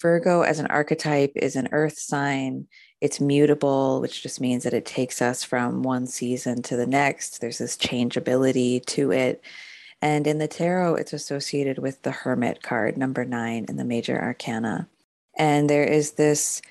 Virgo 0.01 0.41
as 0.41 0.59
an 0.59 0.67
archetype 0.67 1.31
is 1.35 1.55
an 1.55 1.69
earth 1.71 1.97
sign 1.97 2.67
it's 3.01 3.19
mutable, 3.19 4.01
which 4.01 4.23
just 4.23 4.39
means 4.39 4.63
that 4.63 4.73
it 4.73 4.85
takes 4.85 5.21
us 5.21 5.43
from 5.43 5.83
one 5.83 6.07
season 6.07 6.61
to 6.63 6.75
the 6.75 6.87
next. 6.87 7.41
There's 7.41 7.57
this 7.57 7.77
changeability 7.77 8.79
to 8.81 9.11
it. 9.11 9.43
And 10.01 10.27
in 10.27 10.37
the 10.37 10.47
tarot, 10.47 10.95
it's 10.95 11.13
associated 11.13 11.79
with 11.79 12.01
the 12.03 12.11
Hermit 12.11 12.61
card, 12.63 12.97
number 12.97 13.25
nine 13.25 13.65
in 13.67 13.77
the 13.77 13.85
major 13.85 14.19
arcana. 14.19 14.87
And 15.37 15.69
there 15.69 15.83
is 15.83 16.13
this 16.13 16.61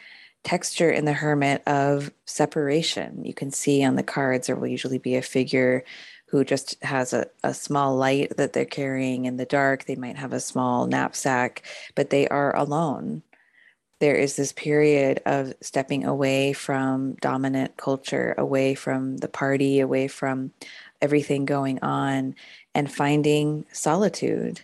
texture 0.45 0.91
in 0.91 1.05
the 1.05 1.13
Hermit 1.13 1.63
of 1.67 2.13
separation. 2.27 3.25
You 3.25 3.35
can 3.35 3.51
see 3.51 3.85
on 3.85 3.97
the 3.97 4.03
cards, 4.03 4.47
there 4.47 4.57
will 4.57 4.69
usually 4.69 4.99
be 4.99 5.17
a 5.17 5.23
figure 5.23 5.85
who 6.27 6.45
just 6.45 6.83
has 6.83 7.13
a, 7.13 7.27
a 7.43 7.55
small 7.55 7.97
light 7.97 8.37
that 8.37 8.53
they're 8.53 8.65
carrying 8.65 9.25
in 9.25 9.37
the 9.37 9.45
dark. 9.45 9.85
They 9.85 9.95
might 9.95 10.17
have 10.17 10.33
a 10.33 10.41
small 10.41 10.87
knapsack, 10.87 11.63
but 11.95 12.11
they 12.11 12.29
are 12.29 12.55
alone 12.57 13.23
there 14.05 14.17
is 14.17 14.37
this 14.37 14.53
period 14.53 15.23
of 15.25 15.55
stepping 15.63 16.05
away 16.05 16.53
from 16.53 17.15
dominant 17.23 17.75
culture, 17.79 18.35
away 18.37 18.75
from 18.75 19.17
the 19.17 19.29
party, 19.29 19.81
away 19.81 20.09
from 20.09 20.53
everything 21.01 21.47
going 21.47 21.83
on, 21.83 22.35
and 22.75 22.93
finding 22.93 23.65
solitude 23.73 24.61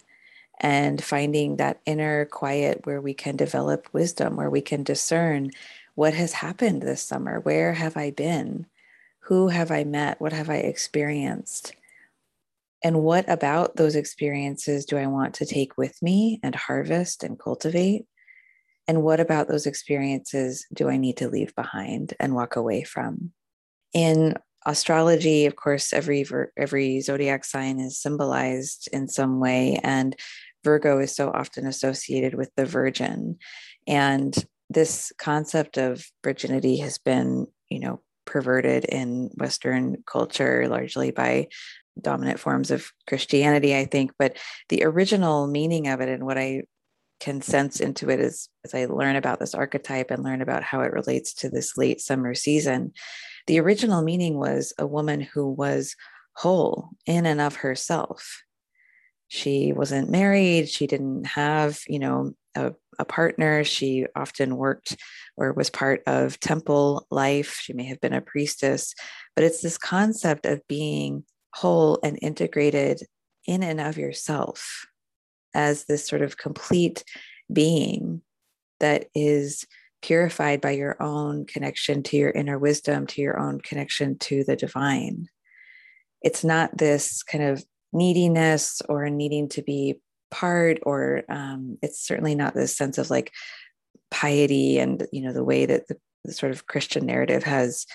and 0.60 1.02
finding 1.02 1.56
that 1.56 1.80
inner 1.86 2.26
quiet 2.26 2.84
where 2.84 3.00
we 3.00 3.14
can 3.14 3.34
develop 3.34 3.88
wisdom, 3.94 4.36
where 4.36 4.50
we 4.50 4.60
can 4.60 4.82
discern 4.82 5.50
what 5.94 6.12
has 6.12 6.34
happened 6.34 6.82
this 6.82 7.00
summer. 7.00 7.40
Where 7.40 7.72
have 7.72 7.96
I 7.96 8.10
been? 8.10 8.66
Who 9.20 9.48
have 9.48 9.70
I 9.70 9.84
met? 9.84 10.20
What 10.20 10.34
have 10.34 10.50
I 10.50 10.56
experienced? 10.56 11.72
And 12.84 13.02
what 13.02 13.26
about 13.26 13.76
those 13.76 13.96
experiences 13.96 14.84
do 14.84 14.98
I 14.98 15.06
want 15.06 15.32
to 15.36 15.46
take 15.46 15.78
with 15.78 16.02
me 16.02 16.40
and 16.42 16.54
harvest 16.54 17.24
and 17.24 17.38
cultivate? 17.38 18.04
And 18.90 19.04
what 19.04 19.20
about 19.20 19.46
those 19.46 19.66
experiences 19.66 20.66
do 20.74 20.88
I 20.88 20.96
need 20.96 21.18
to 21.18 21.28
leave 21.28 21.54
behind 21.54 22.14
and 22.18 22.34
walk 22.34 22.56
away 22.56 22.82
from? 22.82 23.30
In 23.92 24.34
astrology, 24.66 25.46
of 25.46 25.54
course, 25.54 25.92
every 25.92 26.26
every 26.56 27.00
zodiac 27.00 27.44
sign 27.44 27.78
is 27.78 28.02
symbolized 28.02 28.88
in 28.92 29.06
some 29.06 29.38
way, 29.38 29.78
and 29.84 30.16
Virgo 30.64 30.98
is 30.98 31.14
so 31.14 31.30
often 31.30 31.68
associated 31.68 32.34
with 32.34 32.50
the 32.56 32.66
virgin. 32.66 33.38
And 33.86 34.34
this 34.68 35.12
concept 35.18 35.78
of 35.78 36.04
virginity 36.24 36.78
has 36.78 36.98
been, 36.98 37.46
you 37.68 37.78
know, 37.78 38.00
perverted 38.24 38.86
in 38.86 39.30
Western 39.36 40.02
culture 40.04 40.66
largely 40.66 41.12
by 41.12 41.46
dominant 42.00 42.40
forms 42.40 42.72
of 42.72 42.90
Christianity, 43.06 43.76
I 43.76 43.84
think. 43.84 44.10
But 44.18 44.36
the 44.68 44.82
original 44.82 45.46
meaning 45.46 45.86
of 45.86 46.00
it 46.00 46.08
and 46.08 46.26
what 46.26 46.38
I 46.38 46.62
can 47.20 47.40
sense 47.42 47.80
into 47.80 48.10
it 48.10 48.18
as, 48.20 48.48
as 48.64 48.74
I 48.74 48.86
learn 48.86 49.16
about 49.16 49.38
this 49.38 49.54
archetype 49.54 50.10
and 50.10 50.24
learn 50.24 50.42
about 50.42 50.62
how 50.62 50.80
it 50.80 50.92
relates 50.92 51.34
to 51.34 51.50
this 51.50 51.76
late 51.76 52.00
summer 52.00 52.34
season. 52.34 52.92
The 53.46 53.60
original 53.60 54.02
meaning 54.02 54.38
was 54.38 54.72
a 54.78 54.86
woman 54.86 55.20
who 55.20 55.48
was 55.48 55.94
whole 56.34 56.90
in 57.06 57.26
and 57.26 57.40
of 57.40 57.56
herself. 57.56 58.42
She 59.28 59.72
wasn't 59.72 60.10
married. 60.10 60.68
She 60.68 60.86
didn't 60.86 61.24
have 61.26 61.80
you 61.86 61.98
know 62.00 62.32
a, 62.56 62.72
a, 62.98 63.04
partner. 63.04 63.62
She 63.62 64.06
often 64.16 64.56
worked 64.56 64.96
or 65.36 65.52
was 65.52 65.70
part 65.70 66.02
of 66.06 66.40
temple 66.40 67.06
life. 67.10 67.60
She 67.60 67.72
may 67.72 67.84
have 67.84 68.00
been 68.00 68.12
a 68.12 68.20
priestess 68.20 68.94
but 69.34 69.44
it's 69.44 69.62
this 69.62 69.78
concept 69.78 70.46
of 70.46 70.60
being 70.68 71.24
whole 71.54 71.98
and 72.02 72.18
integrated 72.20 73.02
in 73.46 73.62
and 73.62 73.80
of 73.80 73.96
yourself 73.96 74.86
as 75.54 75.84
this 75.84 76.06
sort 76.06 76.22
of 76.22 76.36
complete 76.36 77.04
being 77.52 78.22
that 78.78 79.06
is 79.14 79.66
purified 80.02 80.60
by 80.60 80.70
your 80.70 81.00
own 81.02 81.44
connection 81.44 82.02
to 82.02 82.16
your 82.16 82.30
inner 82.30 82.58
wisdom 82.58 83.06
to 83.06 83.20
your 83.20 83.38
own 83.38 83.60
connection 83.60 84.18
to 84.18 84.44
the 84.44 84.56
divine. 84.56 85.26
It's 86.22 86.44
not 86.44 86.76
this 86.76 87.22
kind 87.22 87.44
of 87.44 87.64
neediness 87.92 88.80
or 88.88 89.10
needing 89.10 89.48
to 89.50 89.62
be 89.62 90.00
part 90.30 90.78
or 90.82 91.24
um, 91.28 91.76
it's 91.82 92.06
certainly 92.06 92.34
not 92.34 92.54
this 92.54 92.76
sense 92.76 92.98
of 92.98 93.10
like 93.10 93.32
piety 94.10 94.78
and 94.78 95.06
you 95.12 95.22
know 95.22 95.32
the 95.32 95.44
way 95.44 95.66
that 95.66 95.86
the, 95.88 95.96
the 96.24 96.32
sort 96.32 96.50
of 96.52 96.66
christian 96.66 97.06
narrative 97.06 97.44
has 97.44 97.86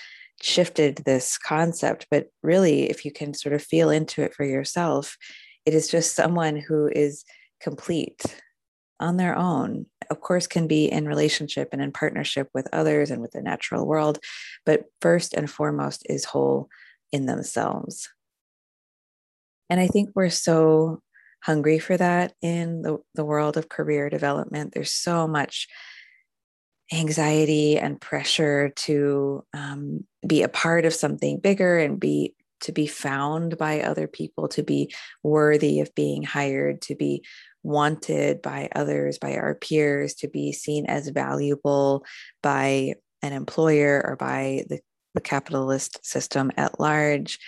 shifted 0.42 0.96
this 1.06 1.38
concept. 1.38 2.06
But 2.10 2.28
really 2.42 2.90
if 2.90 3.04
you 3.04 3.10
can 3.10 3.32
sort 3.32 3.54
of 3.54 3.62
feel 3.62 3.90
into 3.90 4.22
it 4.22 4.34
for 4.34 4.44
yourself 4.44 5.16
it 5.64 5.74
is 5.74 5.88
just 5.88 6.14
someone 6.14 6.56
who 6.56 6.88
is 6.88 7.24
complete 7.68 8.22
on 9.00 9.16
their 9.16 9.36
own 9.36 9.86
of 10.08 10.20
course 10.20 10.46
can 10.46 10.66
be 10.66 10.86
in 10.86 11.08
relationship 11.08 11.70
and 11.72 11.82
in 11.82 11.90
partnership 11.90 12.48
with 12.54 12.68
others 12.72 13.10
and 13.10 13.20
with 13.20 13.32
the 13.32 13.42
natural 13.42 13.84
world 13.86 14.18
but 14.64 14.84
first 15.00 15.34
and 15.34 15.50
foremost 15.50 16.06
is 16.08 16.24
whole 16.24 16.68
in 17.12 17.26
themselves 17.26 18.08
and 19.68 19.80
I 19.80 19.88
think 19.88 20.10
we're 20.14 20.30
so 20.30 21.00
hungry 21.42 21.78
for 21.78 21.96
that 21.96 22.34
in 22.42 22.82
the, 22.82 22.98
the 23.14 23.24
world 23.24 23.56
of 23.56 23.68
career 23.68 24.10
development. 24.10 24.72
There's 24.72 24.92
so 24.92 25.26
much 25.26 25.68
anxiety 26.92 27.78
and 27.78 28.00
pressure 28.00 28.72
to 28.76 29.44
um, 29.52 30.04
be 30.26 30.42
a 30.42 30.48
part 30.48 30.84
of 30.84 30.94
something 30.94 31.40
bigger 31.40 31.78
and 31.78 31.98
be 31.98 32.34
to 32.62 32.72
be 32.72 32.86
found 32.86 33.58
by 33.58 33.80
other 33.80 34.06
people 34.06 34.48
to 34.48 34.62
be 34.62 34.94
worthy 35.22 35.80
of 35.80 35.94
being 35.94 36.22
hired 36.22 36.80
to 36.80 36.94
be 36.94 37.22
wanted 37.66 38.40
by 38.40 38.68
others 38.76 39.18
by 39.18 39.34
our 39.34 39.56
peers 39.56 40.14
to 40.14 40.28
be 40.28 40.52
seen 40.52 40.86
as 40.86 41.08
valuable 41.08 42.04
by 42.40 42.94
an 43.22 43.32
employer 43.32 44.00
or 44.06 44.14
by 44.14 44.64
the, 44.68 44.78
the 45.14 45.20
capitalist 45.20 45.98
system 46.06 46.52
at 46.56 46.78
large. 46.78 47.40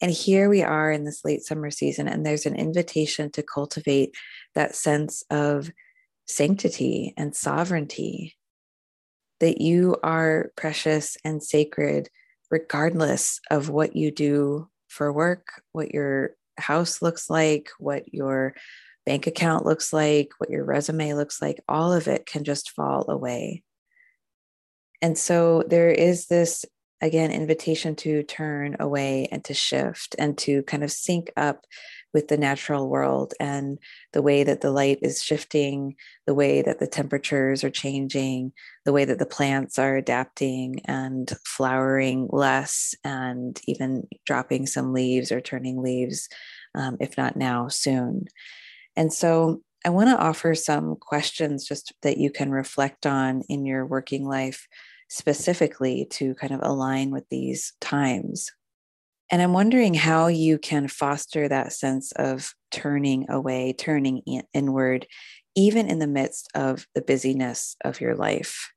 And 0.00 0.12
here 0.12 0.48
we 0.48 0.62
are 0.62 0.92
in 0.92 1.04
this 1.04 1.24
late 1.24 1.42
summer 1.42 1.70
season, 1.72 2.06
and 2.06 2.24
there's 2.24 2.46
an 2.46 2.54
invitation 2.54 3.30
to 3.32 3.42
cultivate 3.42 4.14
that 4.54 4.76
sense 4.76 5.24
of 5.30 5.70
sanctity 6.26 7.12
and 7.16 7.34
sovereignty 7.34 8.36
that 9.40 9.60
you 9.60 9.96
are 10.04 10.52
precious 10.56 11.16
and 11.24 11.42
sacred, 11.42 12.08
regardless 12.52 13.40
of 13.50 13.68
what 13.68 13.96
you 13.96 14.12
do 14.12 14.68
for 14.86 15.12
work, 15.12 15.60
what 15.72 15.92
your 15.92 16.36
house 16.56 17.02
looks 17.02 17.28
like, 17.28 17.70
what 17.78 18.14
your 18.14 18.54
bank 19.06 19.26
account 19.26 19.64
looks 19.64 19.92
like, 19.92 20.32
what 20.38 20.50
your 20.50 20.64
resume 20.64 21.14
looks 21.14 21.40
like, 21.40 21.62
all 21.68 21.92
of 21.92 22.08
it 22.08 22.26
can 22.26 22.44
just 22.44 22.72
fall 22.72 23.08
away. 23.08 23.62
And 25.00 25.16
so 25.16 25.62
there 25.66 25.90
is 25.90 26.26
this 26.26 26.64
again 27.02 27.30
invitation 27.30 27.94
to 27.94 28.22
turn 28.22 28.76
away 28.80 29.28
and 29.30 29.44
to 29.44 29.54
shift 29.54 30.16
and 30.18 30.36
to 30.38 30.62
kind 30.62 30.82
of 30.82 30.90
sync 30.90 31.30
up 31.36 31.64
with 32.14 32.28
the 32.28 32.38
natural 32.38 32.88
world 32.88 33.34
and 33.38 33.78
the 34.14 34.22
way 34.22 34.42
that 34.42 34.62
the 34.62 34.70
light 34.70 34.98
is 35.02 35.22
shifting 35.22 35.94
the 36.26 36.32
way 36.32 36.62
that 36.62 36.78
the 36.78 36.86
temperatures 36.86 37.62
are 37.62 37.70
changing 37.70 38.50
the 38.86 38.92
way 38.92 39.04
that 39.04 39.18
the 39.18 39.26
plants 39.26 39.78
are 39.78 39.96
adapting 39.96 40.80
and 40.86 41.34
flowering 41.44 42.28
less 42.32 42.94
and 43.04 43.60
even 43.66 44.08
dropping 44.24 44.66
some 44.66 44.94
leaves 44.94 45.30
or 45.30 45.40
turning 45.42 45.82
leaves 45.82 46.30
um, 46.74 46.96
if 46.98 47.18
not 47.18 47.36
now 47.36 47.68
soon 47.68 48.24
and 48.96 49.12
so 49.12 49.60
i 49.84 49.88
want 49.88 50.08
to 50.08 50.18
offer 50.18 50.54
some 50.54 50.96
questions 50.96 51.66
just 51.66 51.92
that 52.02 52.18
you 52.18 52.30
can 52.30 52.50
reflect 52.50 53.06
on 53.06 53.42
in 53.48 53.64
your 53.66 53.86
working 53.86 54.26
life 54.26 54.66
specifically 55.08 56.06
to 56.10 56.34
kind 56.34 56.52
of 56.52 56.60
align 56.62 57.10
with 57.10 57.28
these 57.28 57.72
times. 57.80 58.50
And 59.30 59.42
I'm 59.42 59.52
wondering 59.52 59.94
how 59.94 60.28
you 60.28 60.58
can 60.58 60.88
foster 60.88 61.48
that 61.48 61.72
sense 61.72 62.12
of 62.12 62.54
turning 62.70 63.28
away, 63.28 63.72
turning 63.72 64.22
inward, 64.54 65.06
even 65.54 65.88
in 65.88 65.98
the 65.98 66.06
midst 66.06 66.48
of 66.54 66.86
the 66.94 67.02
busyness 67.02 67.76
of 67.84 68.00
your 68.00 68.14
life. 68.14 68.70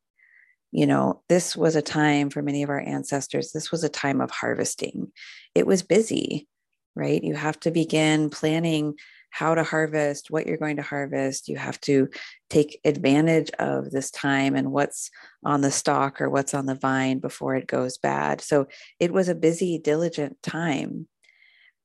You 0.72 0.88
know, 0.88 1.22
this 1.30 1.56
was 1.56 1.76
a 1.76 1.82
time 1.82 2.30
for 2.30 2.42
many 2.42 2.64
of 2.64 2.70
our 2.70 2.80
ancestors, 2.80 3.52
this 3.52 3.72
was 3.72 3.84
a 3.84 3.90
time 3.90 4.22
of 4.22 4.32
harvesting. 4.32 5.12
It 5.56 5.66
was 5.66 5.82
busy, 5.82 6.48
right? 6.96 7.24
You 7.24 7.36
have 7.36 7.60
to 7.62 7.72
begin 7.72 8.30
planning 8.30 8.96
how 9.30 9.56
to 9.56 9.64
harvest, 9.64 10.32
what 10.32 10.48
you're 10.48 10.58
going 10.58 10.78
to 10.78 10.82
harvest. 10.82 11.48
You 11.48 11.58
have 11.58 11.80
to 11.82 12.10
take 12.50 12.80
advantage 12.84 13.50
of 13.60 13.92
this 13.92 14.12
time 14.12 14.56
and 14.56 14.72
what's 14.72 15.12
on 15.44 15.62
the 15.62 15.72
stalk 15.72 16.20
or 16.22 16.30
what's 16.30 16.54
on 16.54 16.66
the 16.66 16.76
vine 16.76 17.20
before 17.20 17.56
it 17.56 17.68
goes 17.68 17.98
bad. 17.98 18.42
So 18.42 18.68
it 19.00 19.14
was 19.14 19.30
a 19.30 19.36
busy, 19.36 19.78
diligent 19.78 20.42
time. 20.42 21.08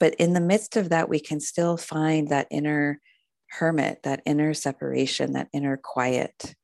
But 0.01 0.15
in 0.17 0.33
the 0.33 0.41
midst 0.41 0.77
of 0.77 0.89
that, 0.89 1.09
we 1.09 1.21
can 1.21 1.41
still 1.41 1.77
find 1.77 2.29
that 2.29 2.49
inner 2.51 3.01
hermit, 3.51 4.01
that 4.03 4.23
inner 4.27 4.55
separation, 4.55 5.33
that 5.35 5.49
inner 5.53 5.77
quiet. 5.77 6.55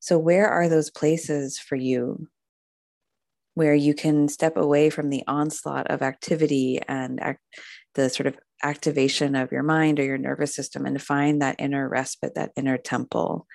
So, 0.00 0.18
where 0.18 0.48
are 0.48 0.68
those 0.68 0.90
places 0.90 1.58
for 1.58 1.76
you 1.76 2.28
where 3.58 3.74
you 3.74 3.92
can 3.92 4.28
step 4.28 4.56
away 4.56 4.88
from 4.88 5.10
the 5.10 5.24
onslaught 5.26 5.90
of 5.90 6.00
activity 6.00 6.80
and 6.86 7.20
act, 7.20 7.40
the 7.94 8.08
sort 8.08 8.28
of 8.28 8.38
activation 8.62 9.34
of 9.34 9.52
your 9.52 9.62
mind 9.62 9.98
or 9.98 10.04
your 10.04 10.18
nervous 10.18 10.54
system 10.54 10.86
and 10.86 11.00
find 11.00 11.40
that 11.40 11.56
inner 11.58 11.88
respite, 11.88 12.34
that 12.34 12.52
inner 12.56 12.78
temple 12.78 13.46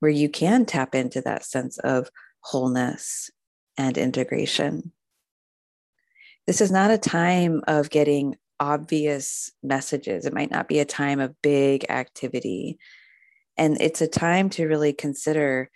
where 0.00 0.10
you 0.10 0.28
can 0.28 0.66
tap 0.66 0.94
into 0.94 1.20
that 1.20 1.44
sense 1.44 1.78
of 1.78 2.10
wholeness 2.40 3.30
and 3.78 3.96
integration. 3.96 4.92
This 6.46 6.60
is 6.60 6.72
not 6.72 6.90
a 6.90 6.98
time 6.98 7.62
of 7.68 7.88
getting 7.88 8.36
obvious 8.58 9.52
messages. 9.62 10.26
It 10.26 10.34
might 10.34 10.50
not 10.50 10.68
be 10.68 10.80
a 10.80 10.84
time 10.84 11.20
of 11.20 11.40
big 11.40 11.86
activity. 11.88 12.78
And 13.56 13.80
it's 13.80 14.00
a 14.00 14.08
time 14.08 14.50
to 14.50 14.66
really 14.66 14.92
consider, 14.92 15.70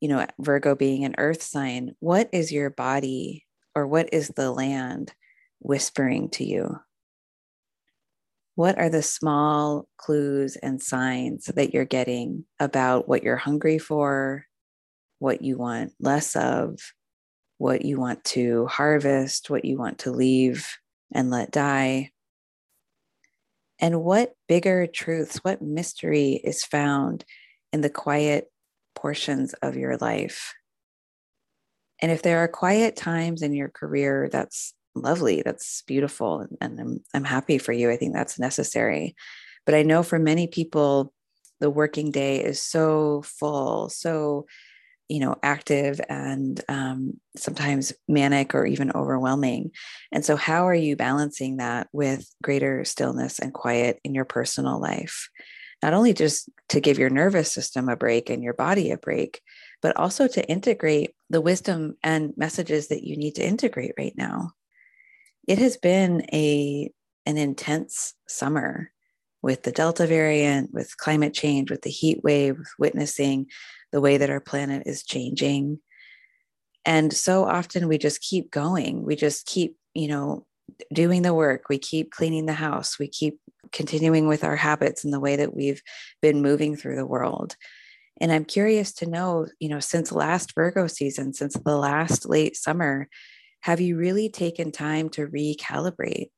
you 0.00 0.08
know, 0.08 0.26
Virgo 0.38 0.74
being 0.74 1.04
an 1.04 1.14
earth 1.18 1.42
sign, 1.42 1.94
what 2.00 2.28
is 2.32 2.52
your 2.52 2.70
body 2.70 3.46
or 3.74 3.86
what 3.86 4.10
is 4.12 4.28
the 4.28 4.50
land 4.50 5.12
whispering 5.58 6.28
to 6.30 6.44
you? 6.44 6.78
What 8.56 8.78
are 8.78 8.88
the 8.88 9.02
small 9.02 9.86
clues 9.98 10.56
and 10.56 10.82
signs 10.82 11.44
that 11.44 11.74
you're 11.74 11.84
getting 11.84 12.44
about 12.58 13.06
what 13.06 13.22
you're 13.22 13.36
hungry 13.36 13.78
for, 13.78 14.46
what 15.18 15.42
you 15.42 15.58
want 15.58 15.92
less 16.00 16.34
of, 16.34 16.80
what 17.58 17.84
you 17.84 18.00
want 18.00 18.24
to 18.24 18.66
harvest, 18.66 19.50
what 19.50 19.66
you 19.66 19.76
want 19.76 19.98
to 19.98 20.10
leave 20.10 20.74
and 21.12 21.30
let 21.30 21.50
die? 21.50 22.10
And 23.78 24.02
what 24.02 24.32
bigger 24.48 24.86
truths, 24.86 25.36
what 25.42 25.60
mystery 25.60 26.40
is 26.42 26.64
found 26.64 27.26
in 27.74 27.82
the 27.82 27.90
quiet 27.90 28.50
portions 28.94 29.52
of 29.60 29.76
your 29.76 29.98
life? 29.98 30.54
And 32.00 32.10
if 32.10 32.22
there 32.22 32.38
are 32.38 32.48
quiet 32.48 32.96
times 32.96 33.42
in 33.42 33.52
your 33.52 33.68
career, 33.68 34.30
that's 34.32 34.72
lovely 35.02 35.42
that's 35.42 35.82
beautiful 35.82 36.46
and 36.60 36.80
I'm, 36.80 37.00
I'm 37.14 37.24
happy 37.24 37.58
for 37.58 37.72
you 37.72 37.90
i 37.90 37.96
think 37.96 38.12
that's 38.14 38.38
necessary. 38.38 39.14
But 39.64 39.74
i 39.74 39.82
know 39.82 40.02
for 40.02 40.18
many 40.18 40.46
people 40.46 41.12
the 41.60 41.70
working 41.70 42.10
day 42.10 42.42
is 42.42 42.60
so 42.60 43.22
full 43.22 43.88
so 43.88 44.46
you 45.08 45.20
know 45.20 45.36
active 45.42 46.00
and 46.08 46.62
um, 46.68 47.20
sometimes 47.36 47.92
manic 48.08 48.54
or 48.54 48.66
even 48.66 48.90
overwhelming. 48.92 49.70
And 50.12 50.24
so 50.24 50.36
how 50.36 50.66
are 50.66 50.74
you 50.74 50.96
balancing 50.96 51.58
that 51.58 51.88
with 51.92 52.28
greater 52.42 52.84
stillness 52.84 53.38
and 53.38 53.52
quiet 53.52 54.00
in 54.04 54.14
your 54.14 54.24
personal 54.24 54.80
life? 54.80 55.28
Not 55.82 55.94
only 55.94 56.12
just 56.12 56.48
to 56.70 56.80
give 56.80 56.98
your 56.98 57.10
nervous 57.10 57.52
system 57.52 57.88
a 57.88 57.96
break 57.96 58.30
and 58.30 58.42
your 58.42 58.54
body 58.54 58.90
a 58.90 58.98
break, 58.98 59.40
but 59.82 59.96
also 59.96 60.26
to 60.26 60.48
integrate 60.48 61.14
the 61.30 61.40
wisdom 61.40 61.96
and 62.02 62.32
messages 62.36 62.88
that 62.88 63.04
you 63.04 63.16
need 63.16 63.34
to 63.36 63.46
integrate 63.46 63.92
right 63.98 64.14
now. 64.16 64.52
It 65.46 65.58
has 65.58 65.76
been 65.76 66.26
a 66.32 66.90
an 67.24 67.36
intense 67.36 68.14
summer 68.28 68.92
with 69.42 69.62
the 69.62 69.72
Delta 69.72 70.06
variant, 70.06 70.72
with 70.72 70.96
climate 70.96 71.34
change, 71.34 71.70
with 71.70 71.82
the 71.82 71.90
heat 71.90 72.22
wave, 72.22 72.58
with 72.58 72.68
witnessing 72.78 73.46
the 73.92 74.00
way 74.00 74.16
that 74.16 74.30
our 74.30 74.40
planet 74.40 74.84
is 74.86 75.02
changing. 75.02 75.78
And 76.84 77.12
so 77.12 77.44
often 77.44 77.88
we 77.88 77.98
just 77.98 78.20
keep 78.20 78.50
going. 78.50 79.04
We 79.04 79.16
just 79.16 79.46
keep, 79.46 79.76
you 79.94 80.08
know, 80.08 80.46
doing 80.92 81.22
the 81.22 81.34
work. 81.34 81.64
We 81.68 81.78
keep 81.78 82.12
cleaning 82.12 82.46
the 82.46 82.52
house. 82.52 82.98
We 82.98 83.08
keep 83.08 83.38
continuing 83.72 84.28
with 84.28 84.44
our 84.44 84.56
habits 84.56 85.04
and 85.04 85.12
the 85.12 85.20
way 85.20 85.36
that 85.36 85.54
we've 85.54 85.82
been 86.22 86.42
moving 86.42 86.76
through 86.76 86.96
the 86.96 87.06
world. 87.06 87.56
And 88.20 88.32
I'm 88.32 88.44
curious 88.44 88.92
to 88.94 89.06
know, 89.06 89.46
you 89.60 89.68
know, 89.68 89.80
since 89.80 90.10
last 90.10 90.54
Virgo 90.54 90.86
season, 90.86 91.34
since 91.34 91.54
the 91.54 91.76
last 91.76 92.28
late 92.28 92.56
summer, 92.56 93.08
have 93.66 93.80
you 93.80 93.96
really 93.96 94.28
taken 94.28 94.70
time 94.70 95.08
to 95.08 95.26
recalibrate, 95.26 96.30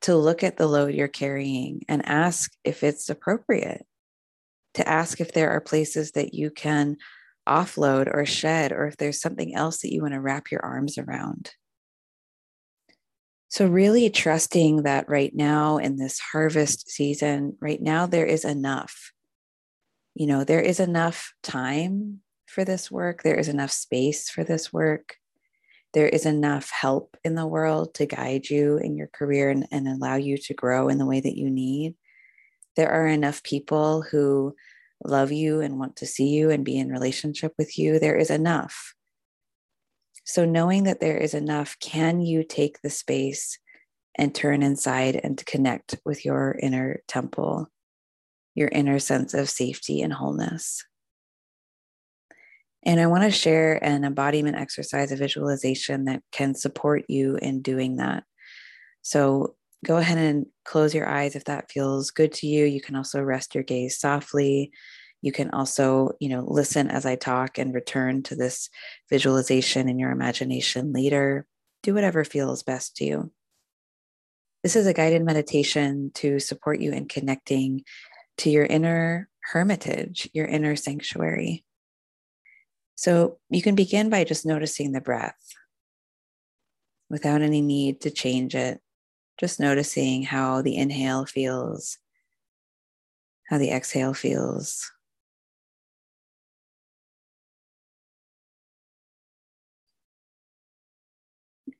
to 0.00 0.16
look 0.16 0.42
at 0.42 0.56
the 0.56 0.66
load 0.66 0.94
you're 0.94 1.08
carrying 1.08 1.82
and 1.90 2.08
ask 2.08 2.50
if 2.64 2.82
it's 2.82 3.10
appropriate, 3.10 3.84
to 4.72 4.88
ask 4.88 5.20
if 5.20 5.32
there 5.32 5.50
are 5.50 5.60
places 5.60 6.12
that 6.12 6.32
you 6.32 6.50
can 6.50 6.96
offload 7.46 8.08
or 8.10 8.24
shed, 8.24 8.72
or 8.72 8.86
if 8.86 8.96
there's 8.96 9.20
something 9.20 9.54
else 9.54 9.82
that 9.82 9.92
you 9.92 10.00
want 10.00 10.14
to 10.14 10.20
wrap 10.22 10.50
your 10.50 10.64
arms 10.64 10.96
around? 10.96 11.50
So, 13.48 13.66
really 13.66 14.08
trusting 14.08 14.84
that 14.84 15.10
right 15.10 15.34
now 15.34 15.76
in 15.76 15.98
this 15.98 16.18
harvest 16.18 16.88
season, 16.88 17.58
right 17.60 17.82
now, 17.82 18.06
there 18.06 18.24
is 18.24 18.46
enough. 18.46 19.12
You 20.14 20.28
know, 20.28 20.44
there 20.44 20.62
is 20.62 20.80
enough 20.80 21.34
time 21.42 22.20
for 22.46 22.64
this 22.64 22.90
work, 22.90 23.22
there 23.22 23.38
is 23.38 23.48
enough 23.48 23.70
space 23.70 24.30
for 24.30 24.44
this 24.44 24.72
work, 24.72 25.16
there 25.94 26.08
is 26.08 26.26
enough 26.26 26.70
help 26.70 27.16
in 27.24 27.34
the 27.34 27.46
world 27.46 27.94
to 27.94 28.06
guide 28.06 28.50
you 28.50 28.76
in 28.76 28.96
your 28.96 29.08
career 29.08 29.50
and, 29.50 29.66
and 29.70 29.88
allow 29.88 30.16
you 30.16 30.36
to 30.38 30.54
grow 30.54 30.88
in 30.88 30.98
the 30.98 31.06
way 31.06 31.20
that 31.20 31.36
you 31.36 31.50
need. 31.50 31.94
There 32.76 32.90
are 32.90 33.06
enough 33.06 33.42
people 33.42 34.02
who 34.02 34.54
love 35.04 35.32
you 35.32 35.60
and 35.60 35.78
want 35.78 35.96
to 35.96 36.06
see 36.06 36.28
you 36.28 36.50
and 36.50 36.64
be 36.64 36.78
in 36.78 36.90
relationship 36.90 37.52
with 37.58 37.78
you. 37.78 37.98
There 37.98 38.16
is 38.16 38.30
enough. 38.30 38.94
So, 40.24 40.44
knowing 40.44 40.84
that 40.84 41.00
there 41.00 41.16
is 41.16 41.34
enough, 41.34 41.76
can 41.80 42.20
you 42.20 42.42
take 42.42 42.82
the 42.82 42.90
space 42.90 43.58
and 44.18 44.34
turn 44.34 44.62
inside 44.62 45.20
and 45.22 45.44
connect 45.46 45.96
with 46.04 46.24
your 46.24 46.58
inner 46.60 47.00
temple, 47.06 47.68
your 48.54 48.68
inner 48.68 48.98
sense 48.98 49.34
of 49.34 49.48
safety 49.48 50.02
and 50.02 50.12
wholeness? 50.12 50.84
And 52.86 52.98
I 53.00 53.06
want 53.08 53.24
to 53.24 53.30
share 53.30 53.82
an 53.84 54.04
embodiment 54.04 54.56
exercise, 54.56 55.12
a 55.12 55.16
visualization 55.16 56.06
that 56.06 56.22
can 56.32 56.54
support 56.54 57.04
you 57.08 57.36
in 57.36 57.60
doing 57.60 57.96
that. 57.96 58.24
So, 59.02 59.56
go 59.84 59.98
ahead 59.98 60.18
and 60.18 60.46
close 60.64 60.94
your 60.94 61.06
eyes 61.06 61.36
if 61.36 61.44
that 61.44 61.70
feels 61.70 62.10
good 62.10 62.32
to 62.32 62.46
you. 62.46 62.64
You 62.64 62.80
can 62.80 62.96
also 62.96 63.20
rest 63.20 63.54
your 63.54 63.62
gaze 63.62 63.98
softly 63.98 64.72
you 65.26 65.32
can 65.32 65.50
also, 65.50 66.10
you 66.20 66.28
know, 66.28 66.44
listen 66.46 66.88
as 66.88 67.04
I 67.04 67.16
talk 67.16 67.58
and 67.58 67.74
return 67.74 68.22
to 68.24 68.36
this 68.36 68.70
visualization 69.10 69.88
in 69.88 69.98
your 69.98 70.12
imagination 70.12 70.92
later. 70.92 71.46
Do 71.82 71.94
whatever 71.94 72.24
feels 72.24 72.62
best 72.62 72.96
to 72.96 73.04
you. 73.04 73.32
This 74.62 74.76
is 74.76 74.86
a 74.86 74.94
guided 74.94 75.24
meditation 75.24 76.12
to 76.14 76.38
support 76.38 76.80
you 76.80 76.92
in 76.92 77.08
connecting 77.08 77.82
to 78.38 78.50
your 78.50 78.66
inner 78.66 79.28
hermitage, 79.52 80.28
your 80.32 80.46
inner 80.46 80.76
sanctuary. 80.76 81.64
So 82.96 83.38
you 83.50 83.62
can 83.62 83.74
begin 83.74 84.10
by 84.10 84.24
just 84.24 84.46
noticing 84.46 84.92
the 84.92 85.00
breath 85.00 85.54
without 87.08 87.42
any 87.42 87.60
need 87.60 88.00
to 88.00 88.10
change 88.10 88.54
it, 88.54 88.80
just 89.38 89.60
noticing 89.60 90.22
how 90.22 90.62
the 90.62 90.76
inhale 90.76 91.26
feels, 91.26 91.98
how 93.48 93.58
the 93.58 93.70
exhale 93.70 94.14
feels. 94.14 94.90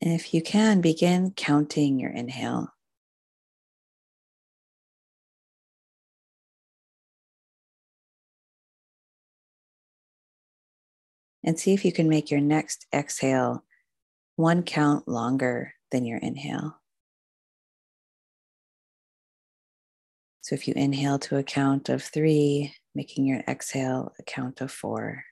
And 0.03 0.13
if 0.13 0.35
you 0.35 0.43
can, 0.43 0.81
begin 0.81 1.33
counting 1.35 1.99
your 1.99 2.11
inhale. 2.11 2.76
And 11.47 11.59
see 11.59 11.73
if 11.73 11.85
you 11.85 11.93
can 11.93 12.09
make 12.09 12.31
your 12.31 12.41
next 12.41 12.87
exhale 12.93 13.65
one 14.35 14.65
count 14.65 15.07
longer 15.09 15.75
than 15.93 16.05
your 16.05 16.19
inhale. 16.19 16.81
So 20.41 20.55
if 20.55 20.69
you 20.69 20.75
inhale 20.75 21.19
to 21.21 21.37
a 21.37 21.43
count 21.43 21.89
of 21.89 22.03
three, 22.03 22.75
making 22.95 23.27
your 23.27 23.43
exhale 23.49 24.13
a 24.19 24.23
count 24.25 24.61
of 24.61 24.71
four. 24.71 25.25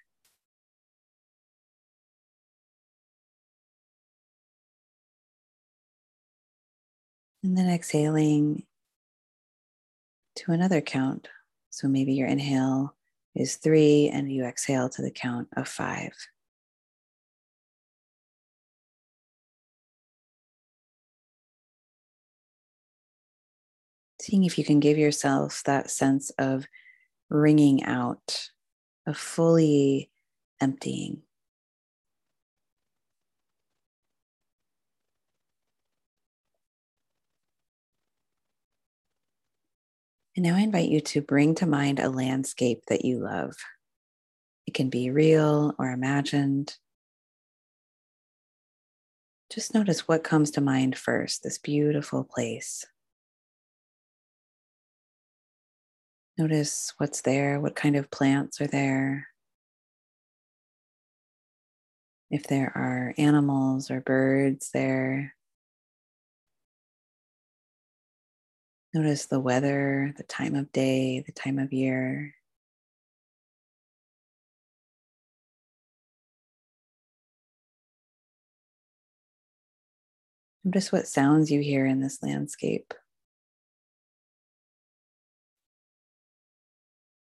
And 7.42 7.58
then 7.58 7.68
exhaling 7.68 8.64
to 10.36 10.52
another 10.52 10.80
count. 10.80 11.28
So 11.70 11.88
maybe 11.88 12.14
your 12.14 12.28
inhale 12.28 12.94
is 13.34 13.56
three 13.56 14.10
and 14.12 14.30
you 14.30 14.44
exhale 14.44 14.88
to 14.90 15.02
the 15.02 15.10
count 15.10 15.48
of 15.56 15.68
five. 15.68 16.12
Seeing 24.20 24.44
if 24.44 24.56
you 24.56 24.64
can 24.64 24.80
give 24.80 24.96
yourself 24.96 25.62
that 25.64 25.90
sense 25.90 26.30
of 26.38 26.66
wringing 27.28 27.84
out, 27.84 28.50
of 29.06 29.18
fully 29.18 30.10
emptying. 30.60 31.22
And 40.36 40.44
now 40.44 40.56
I 40.56 40.60
invite 40.60 40.88
you 40.88 41.00
to 41.00 41.22
bring 41.22 41.54
to 41.56 41.66
mind 41.66 42.00
a 42.00 42.08
landscape 42.08 42.82
that 42.88 43.04
you 43.04 43.18
love. 43.18 43.54
It 44.66 44.74
can 44.74 44.90
be 44.90 45.10
real 45.10 45.74
or 45.78 45.90
imagined. 45.90 46.76
Just 49.52 49.74
notice 49.74 50.08
what 50.08 50.24
comes 50.24 50.50
to 50.52 50.60
mind 50.60 50.98
first, 50.98 51.44
this 51.44 51.58
beautiful 51.58 52.24
place. 52.24 52.84
Notice 56.36 56.94
what's 56.98 57.20
there, 57.20 57.60
what 57.60 57.76
kind 57.76 57.94
of 57.94 58.10
plants 58.10 58.60
are 58.60 58.66
there. 58.66 59.28
If 62.28 62.48
there 62.48 62.72
are 62.74 63.14
animals 63.16 63.88
or 63.88 64.00
birds 64.00 64.70
there, 64.74 65.36
Notice 68.94 69.26
the 69.26 69.40
weather, 69.40 70.14
the 70.16 70.22
time 70.22 70.54
of 70.54 70.70
day, 70.70 71.18
the 71.26 71.32
time 71.32 71.58
of 71.58 71.72
year. 71.72 72.32
Notice 80.62 80.92
what 80.92 81.08
sounds 81.08 81.50
you 81.50 81.60
hear 81.60 81.84
in 81.86 82.00
this 82.00 82.22
landscape. 82.22 82.94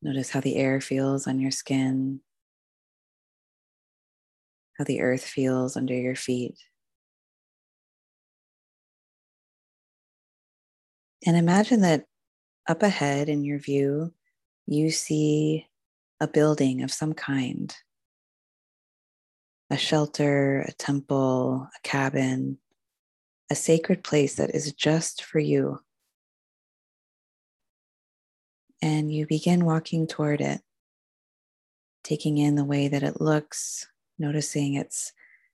Notice 0.03 0.29
how 0.29 0.41
the 0.41 0.57
air 0.57 0.79
feels 0.79 1.25
on 1.25 1.39
your 1.39 1.49
skin, 1.49 2.19
how 4.77 4.83
the 4.83 5.01
earth 5.01 5.25
feels 5.25 5.75
under 5.75 5.95
your 5.95 6.15
feet. 6.15 6.55
And 11.25 11.37
imagine 11.37 11.81
that 11.81 12.05
up 12.67 12.83
ahead 12.83 13.29
in 13.29 13.43
your 13.43 13.59
view, 13.59 14.13
you 14.67 14.91
see 14.91 15.67
a 16.19 16.27
building 16.27 16.83
of 16.83 16.91
some 16.91 17.13
kind 17.13 17.75
a 19.69 19.77
shelter, 19.77 20.59
a 20.67 20.71
temple, 20.73 21.67
a 21.75 21.87
cabin, 21.87 22.59
a 23.49 23.55
sacred 23.55 24.03
place 24.03 24.35
that 24.35 24.53
is 24.53 24.71
just 24.73 25.23
for 25.23 25.39
you. 25.39 25.79
And 28.83 29.11
you 29.11 29.25
begin 29.25 29.65
walking 29.65 30.05
toward 30.05 30.41
it, 30.41 30.61
taking 32.03 32.37
in 32.37 32.53
the 32.53 32.65
way 32.65 32.87
that 32.87 33.01
it 33.01 33.19
looks, 33.19 33.87
noticing 34.19 34.75
its 34.75 35.11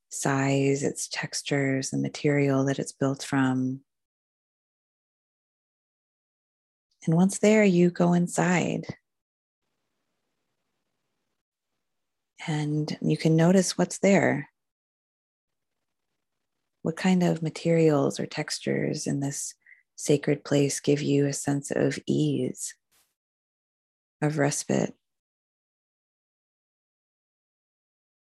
size, 0.10 0.84
its 0.84 1.08
textures, 1.08 1.92
the 1.92 1.98
material 1.98 2.66
that 2.66 2.80
it's 2.80 2.92
built 2.92 3.24
from, 3.24 3.80
And 7.10 7.18
once 7.18 7.40
there, 7.40 7.64
you 7.64 7.90
go 7.90 8.14
inside. 8.14 8.86
And 12.46 12.96
you 13.02 13.18
can 13.18 13.36
notice 13.36 13.80
what's 13.80 13.98
there. 13.98 14.52
What 16.84 16.98
kind 16.98 17.24
of 17.24 17.42
materials 17.42 18.20
or 18.20 18.28
textures 18.28 19.08
in 19.08 19.22
this 19.22 19.56
sacred 19.96 20.44
place 20.44 20.80
give 20.80 21.02
you 21.02 21.26
a 21.26 21.34
sense 21.34 21.72
of 21.72 21.98
ease, 22.06 22.76
of 24.22 24.38
respite? 24.38 24.94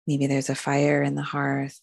Maybe 0.06 0.28
there's 0.28 0.52
a 0.52 0.56
fire 0.56 1.02
in 1.02 1.16
the 1.16 1.24
hearth, 1.24 1.82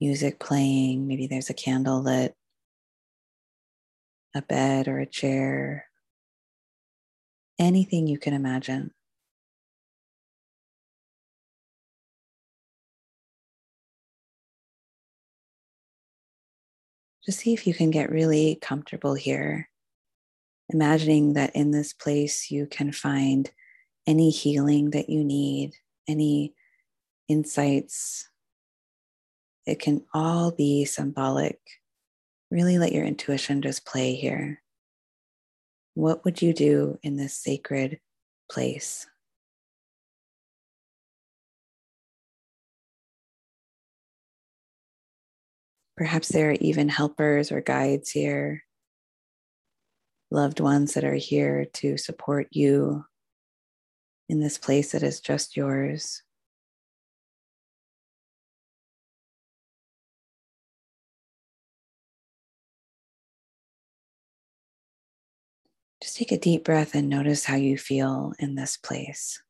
music 0.00 0.40
playing, 0.40 1.06
maybe 1.06 1.28
there's 1.28 1.48
a 1.48 1.54
candle 1.54 2.02
lit, 2.02 2.34
a 4.34 4.42
bed 4.42 4.88
or 4.88 4.98
a 4.98 5.06
chair, 5.06 5.86
anything 7.58 8.06
you 8.06 8.18
can 8.18 8.32
imagine. 8.32 8.92
Just 17.24 17.40
see 17.40 17.52
if 17.52 17.66
you 17.66 17.74
can 17.74 17.90
get 17.90 18.10
really 18.10 18.58
comfortable 18.60 19.14
here. 19.14 19.68
Imagining 20.70 21.34
that 21.34 21.54
in 21.54 21.70
this 21.70 21.92
place 21.92 22.50
you 22.50 22.66
can 22.66 22.92
find 22.92 23.50
any 24.06 24.30
healing 24.30 24.90
that 24.90 25.10
you 25.10 25.22
need, 25.22 25.72
any 26.08 26.54
insights. 27.28 28.28
It 29.66 29.78
can 29.78 30.04
all 30.14 30.50
be 30.50 30.84
symbolic. 30.84 31.60
Really 32.50 32.78
let 32.78 32.92
your 32.92 33.04
intuition 33.04 33.62
just 33.62 33.86
play 33.86 34.14
here. 34.14 34.60
What 35.94 36.24
would 36.24 36.42
you 36.42 36.52
do 36.52 36.98
in 37.02 37.16
this 37.16 37.34
sacred 37.34 38.00
place? 38.50 39.06
Perhaps 45.96 46.28
there 46.28 46.50
are 46.50 46.56
even 46.60 46.88
helpers 46.88 47.52
or 47.52 47.60
guides 47.60 48.10
here, 48.10 48.64
loved 50.30 50.58
ones 50.58 50.94
that 50.94 51.04
are 51.04 51.14
here 51.14 51.66
to 51.74 51.98
support 51.98 52.48
you 52.50 53.04
in 54.28 54.40
this 54.40 54.56
place 54.56 54.92
that 54.92 55.02
is 55.02 55.20
just 55.20 55.56
yours. 55.56 56.22
Just 66.10 66.18
take 66.18 66.32
a 66.32 66.38
deep 66.38 66.64
breath 66.64 66.96
and 66.96 67.08
notice 67.08 67.44
how 67.44 67.54
you 67.54 67.78
feel 67.78 68.32
in 68.40 68.56
this 68.56 68.76
place. 68.76 69.40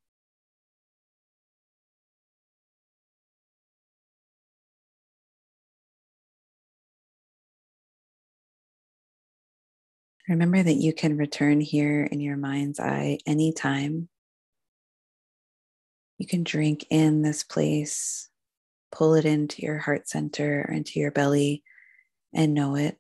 Remember 10.29 10.63
that 10.63 10.75
you 10.75 10.93
can 10.93 11.17
return 11.17 11.63
here 11.63 12.05
in 12.05 12.21
your 12.21 12.37
mind's 12.37 12.79
eye 12.79 13.21
anytime. 13.25 14.11
You 16.19 16.27
can 16.27 16.45
drink 16.45 16.85
in 16.91 17.23
this 17.23 17.43
place, 17.43 18.29
pull 18.93 19.15
it 19.15 19.25
into 19.25 19.63
your 19.63 19.79
heart 19.79 20.11
center 20.11 20.67
or 20.69 20.75
into 20.75 21.01
your 21.01 21.11
belly, 21.11 21.63
and 22.35 22.53
know 22.53 22.77
it. 22.77 23.00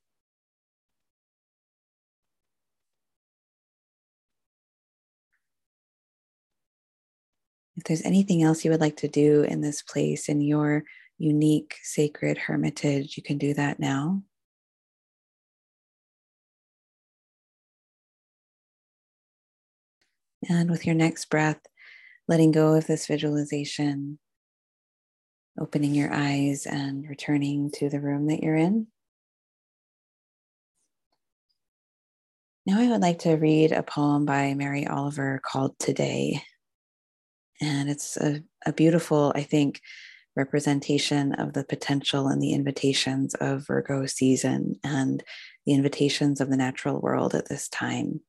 If 7.81 7.85
there's 7.85 8.03
anything 8.03 8.43
else 8.43 8.63
you 8.63 8.71
would 8.73 8.81
like 8.83 8.99
to 8.99 9.09
do 9.09 9.41
in 9.41 9.63
this 9.63 9.81
place, 9.81 10.29
in 10.29 10.43
your 10.43 10.85
unique 11.17 11.79
sacred 11.83 12.37
hermitage, 12.37 13.17
you 13.17 13.23
can 13.23 13.39
do 13.39 13.55
that 13.55 13.81
now. 13.81 14.23
And 20.47 20.71
with 20.71 20.85
your 20.85 20.95
next 20.95 21.31
breath, 21.31 21.61
letting 22.29 22.53
go 22.53 22.75
of 22.75 22.87
this 22.87 23.07
visualization, 23.07 24.19
opening 25.59 25.95
your 25.95 26.13
eyes 26.13 26.67
and 26.67 27.09
returning 27.09 27.71
to 27.77 27.89
the 27.89 27.99
room 27.99 28.27
that 28.27 28.43
you're 28.43 28.57
in. 28.57 28.89
Now, 32.67 32.79
I 32.79 32.91
would 32.91 33.01
like 33.01 33.21
to 33.21 33.37
read 33.37 33.73
a 33.73 33.83
poem 33.83 34.27
by 34.27 34.53
Mary 34.53 34.87
Oliver 34.87 35.41
called 35.43 35.79
Today. 35.79 36.43
And 37.61 37.91
it's 37.91 38.17
a, 38.17 38.43
a 38.65 38.73
beautiful, 38.73 39.33
I 39.35 39.43
think, 39.43 39.81
representation 40.37 41.35
of 41.35 41.53
the 41.53 41.65
potential 41.65 42.29
and 42.29 42.41
the 42.41 42.53
invitations 42.53 43.35
of 43.35 43.67
Virgo 43.67 44.07
season 44.07 44.77
and 44.85 45.23
the 45.67 45.75
invitations 45.75 46.41
of 46.41 46.49
the 46.49 46.57
natural 46.57 47.01
world 47.01 47.35
at 47.35 47.49
this 47.49 47.69
time. 47.69 48.21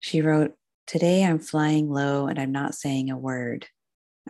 She 0.00 0.20
wrote, 0.20 0.54
Today 0.86 1.24
I'm 1.24 1.38
flying 1.38 1.88
low 1.88 2.26
and 2.26 2.38
I'm 2.38 2.52
not 2.52 2.74
saying 2.74 3.10
a 3.10 3.16
word. 3.16 3.66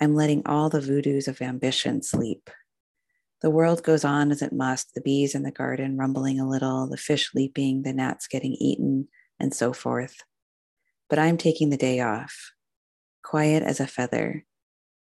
I'm 0.00 0.14
letting 0.14 0.42
all 0.46 0.68
the 0.68 0.80
voodoos 0.80 1.28
of 1.28 1.40
ambition 1.40 2.02
sleep. 2.02 2.50
The 3.40 3.50
world 3.50 3.82
goes 3.82 4.04
on 4.04 4.30
as 4.30 4.42
it 4.42 4.52
must, 4.52 4.94
the 4.94 5.00
bees 5.00 5.34
in 5.34 5.42
the 5.42 5.50
garden 5.50 5.96
rumbling 5.96 6.38
a 6.38 6.48
little, 6.48 6.86
the 6.86 6.96
fish 6.96 7.30
leaping, 7.34 7.82
the 7.82 7.92
gnats 7.92 8.28
getting 8.28 8.52
eaten, 8.52 9.08
and 9.40 9.52
so 9.52 9.72
forth. 9.72 10.18
But 11.10 11.18
I'm 11.18 11.36
taking 11.36 11.70
the 11.70 11.76
day 11.76 12.00
off, 12.00 12.52
quiet 13.22 13.62
as 13.62 13.80
a 13.80 13.86
feather. 13.86 14.44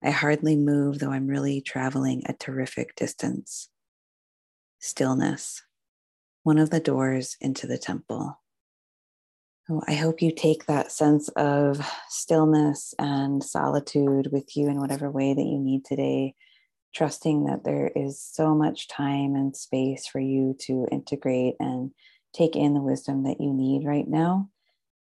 I 0.02 0.10
hardly 0.10 0.56
move, 0.56 0.98
though 0.98 1.10
I'm 1.10 1.26
really 1.26 1.60
traveling 1.60 2.22
a 2.26 2.32
terrific 2.32 2.94
distance. 2.94 3.68
Stillness, 4.78 5.62
one 6.44 6.58
of 6.58 6.70
the 6.70 6.80
doors 6.80 7.36
into 7.40 7.66
the 7.66 7.78
temple. 7.78 8.40
Oh, 9.70 9.82
I 9.86 9.94
hope 9.94 10.22
you 10.22 10.32
take 10.32 10.66
that 10.66 10.92
sense 10.92 11.28
of 11.30 11.86
stillness 12.08 12.94
and 12.98 13.44
solitude 13.44 14.30
with 14.32 14.56
you 14.56 14.68
in 14.68 14.80
whatever 14.80 15.10
way 15.10 15.34
that 15.34 15.42
you 15.42 15.58
need 15.58 15.84
today, 15.84 16.34
trusting 16.94 17.44
that 17.44 17.64
there 17.64 17.90
is 17.94 18.22
so 18.22 18.54
much 18.54 18.88
time 18.88 19.34
and 19.34 19.54
space 19.54 20.06
for 20.06 20.20
you 20.20 20.56
to 20.60 20.86
integrate 20.90 21.56
and 21.60 21.90
take 22.32 22.56
in 22.56 22.72
the 22.72 22.80
wisdom 22.80 23.24
that 23.24 23.40
you 23.40 23.52
need 23.52 23.84
right 23.84 24.08
now. 24.08 24.48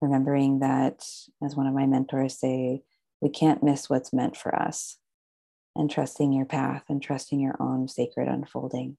Remembering 0.02 0.58
that, 0.58 1.06
as 1.42 1.54
one 1.54 1.66
of 1.66 1.74
my 1.74 1.86
mentors 1.86 2.38
say, 2.38 2.82
we 3.20 3.28
can't 3.28 3.62
miss 3.62 3.90
what's 3.90 4.12
meant 4.12 4.36
for 4.36 4.54
us, 4.54 4.98
and 5.76 5.90
trusting 5.90 6.32
your 6.32 6.46
path 6.46 6.84
and 6.88 7.02
trusting 7.02 7.40
your 7.40 7.56
own 7.60 7.88
sacred 7.88 8.28
unfolding. 8.28 8.96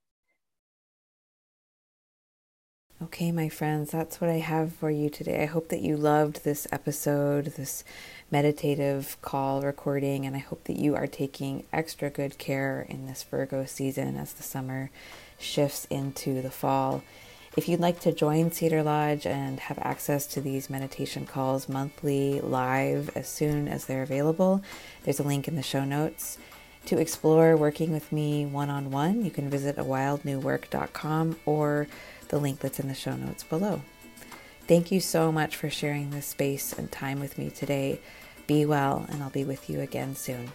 Okay, 3.04 3.32
my 3.32 3.50
friends, 3.50 3.90
that's 3.90 4.22
what 4.22 4.30
I 4.30 4.38
have 4.38 4.74
for 4.74 4.92
you 4.92 5.10
today. 5.10 5.42
I 5.42 5.48
hope 5.48 5.70
that 5.70 5.82
you 5.82 5.98
loved 5.98 6.44
this 6.44 6.68
episode, 6.72 7.46
this 7.58 7.84
meditative 8.30 9.18
call 9.24 9.64
recording, 9.64 10.24
and 10.24 10.36
I 10.36 10.40
hope 10.40 10.66
that 10.66 10.78
you 10.78 10.96
are 10.96 11.08
taking 11.08 11.64
extra 11.74 12.12
good 12.12 12.38
care 12.38 12.86
in 12.88 13.08
this 13.08 13.24
Virgo 13.24 13.66
season 13.66 14.18
as 14.18 14.34
the 14.34 14.44
summer 14.44 14.92
shifts 15.40 15.86
into 15.90 16.44
the 16.44 16.52
fall. 16.52 17.04
If 17.58 17.68
you'd 17.68 17.82
like 17.82 18.00
to 18.02 18.14
join 18.14 18.52
Cedar 18.52 18.82
Lodge 18.82 19.26
and 19.26 19.60
have 19.60 19.78
access 19.80 20.26
to 20.28 20.42
these 20.42 20.70
meditation 20.70 21.26
calls 21.26 21.68
monthly 21.68 22.40
live 22.40 23.10
as 23.14 23.28
soon 23.28 23.68
as 23.68 23.86
they're 23.86 24.04
available, 24.04 24.62
there's 25.04 25.20
a 25.20 25.24
link 25.24 25.50
in 25.50 25.58
the 25.58 25.62
show 25.62 25.84
notes. 25.84 26.38
To 26.86 26.98
explore 26.98 27.58
working 27.58 27.92
with 27.92 28.10
me 28.14 28.46
one 28.46 28.70
on 28.70 28.90
one, 28.90 29.26
you 29.26 29.32
can 29.32 29.50
visit 29.50 29.76
awildnewwork.com 29.76 31.40
or 31.46 31.88
the 32.30 32.40
link 32.40 32.60
that's 32.60 32.80
in 32.80 32.88
the 32.88 32.94
show 32.94 33.18
notes 33.18 33.44
below. 33.44 33.82
Thank 34.66 34.90
you 34.90 35.02
so 35.02 35.30
much 35.30 35.58
for 35.58 35.70
sharing 35.70 36.12
this 36.12 36.28
space 36.28 36.72
and 36.72 36.90
time 36.90 37.20
with 37.20 37.38
me 37.38 37.50
today. 37.50 38.00
Be 38.48 38.66
well, 38.66 39.06
and 39.10 39.22
I'll 39.22 39.30
be 39.30 39.44
with 39.44 39.70
you 39.70 39.82
again 39.82 40.16
soon. 40.16 40.54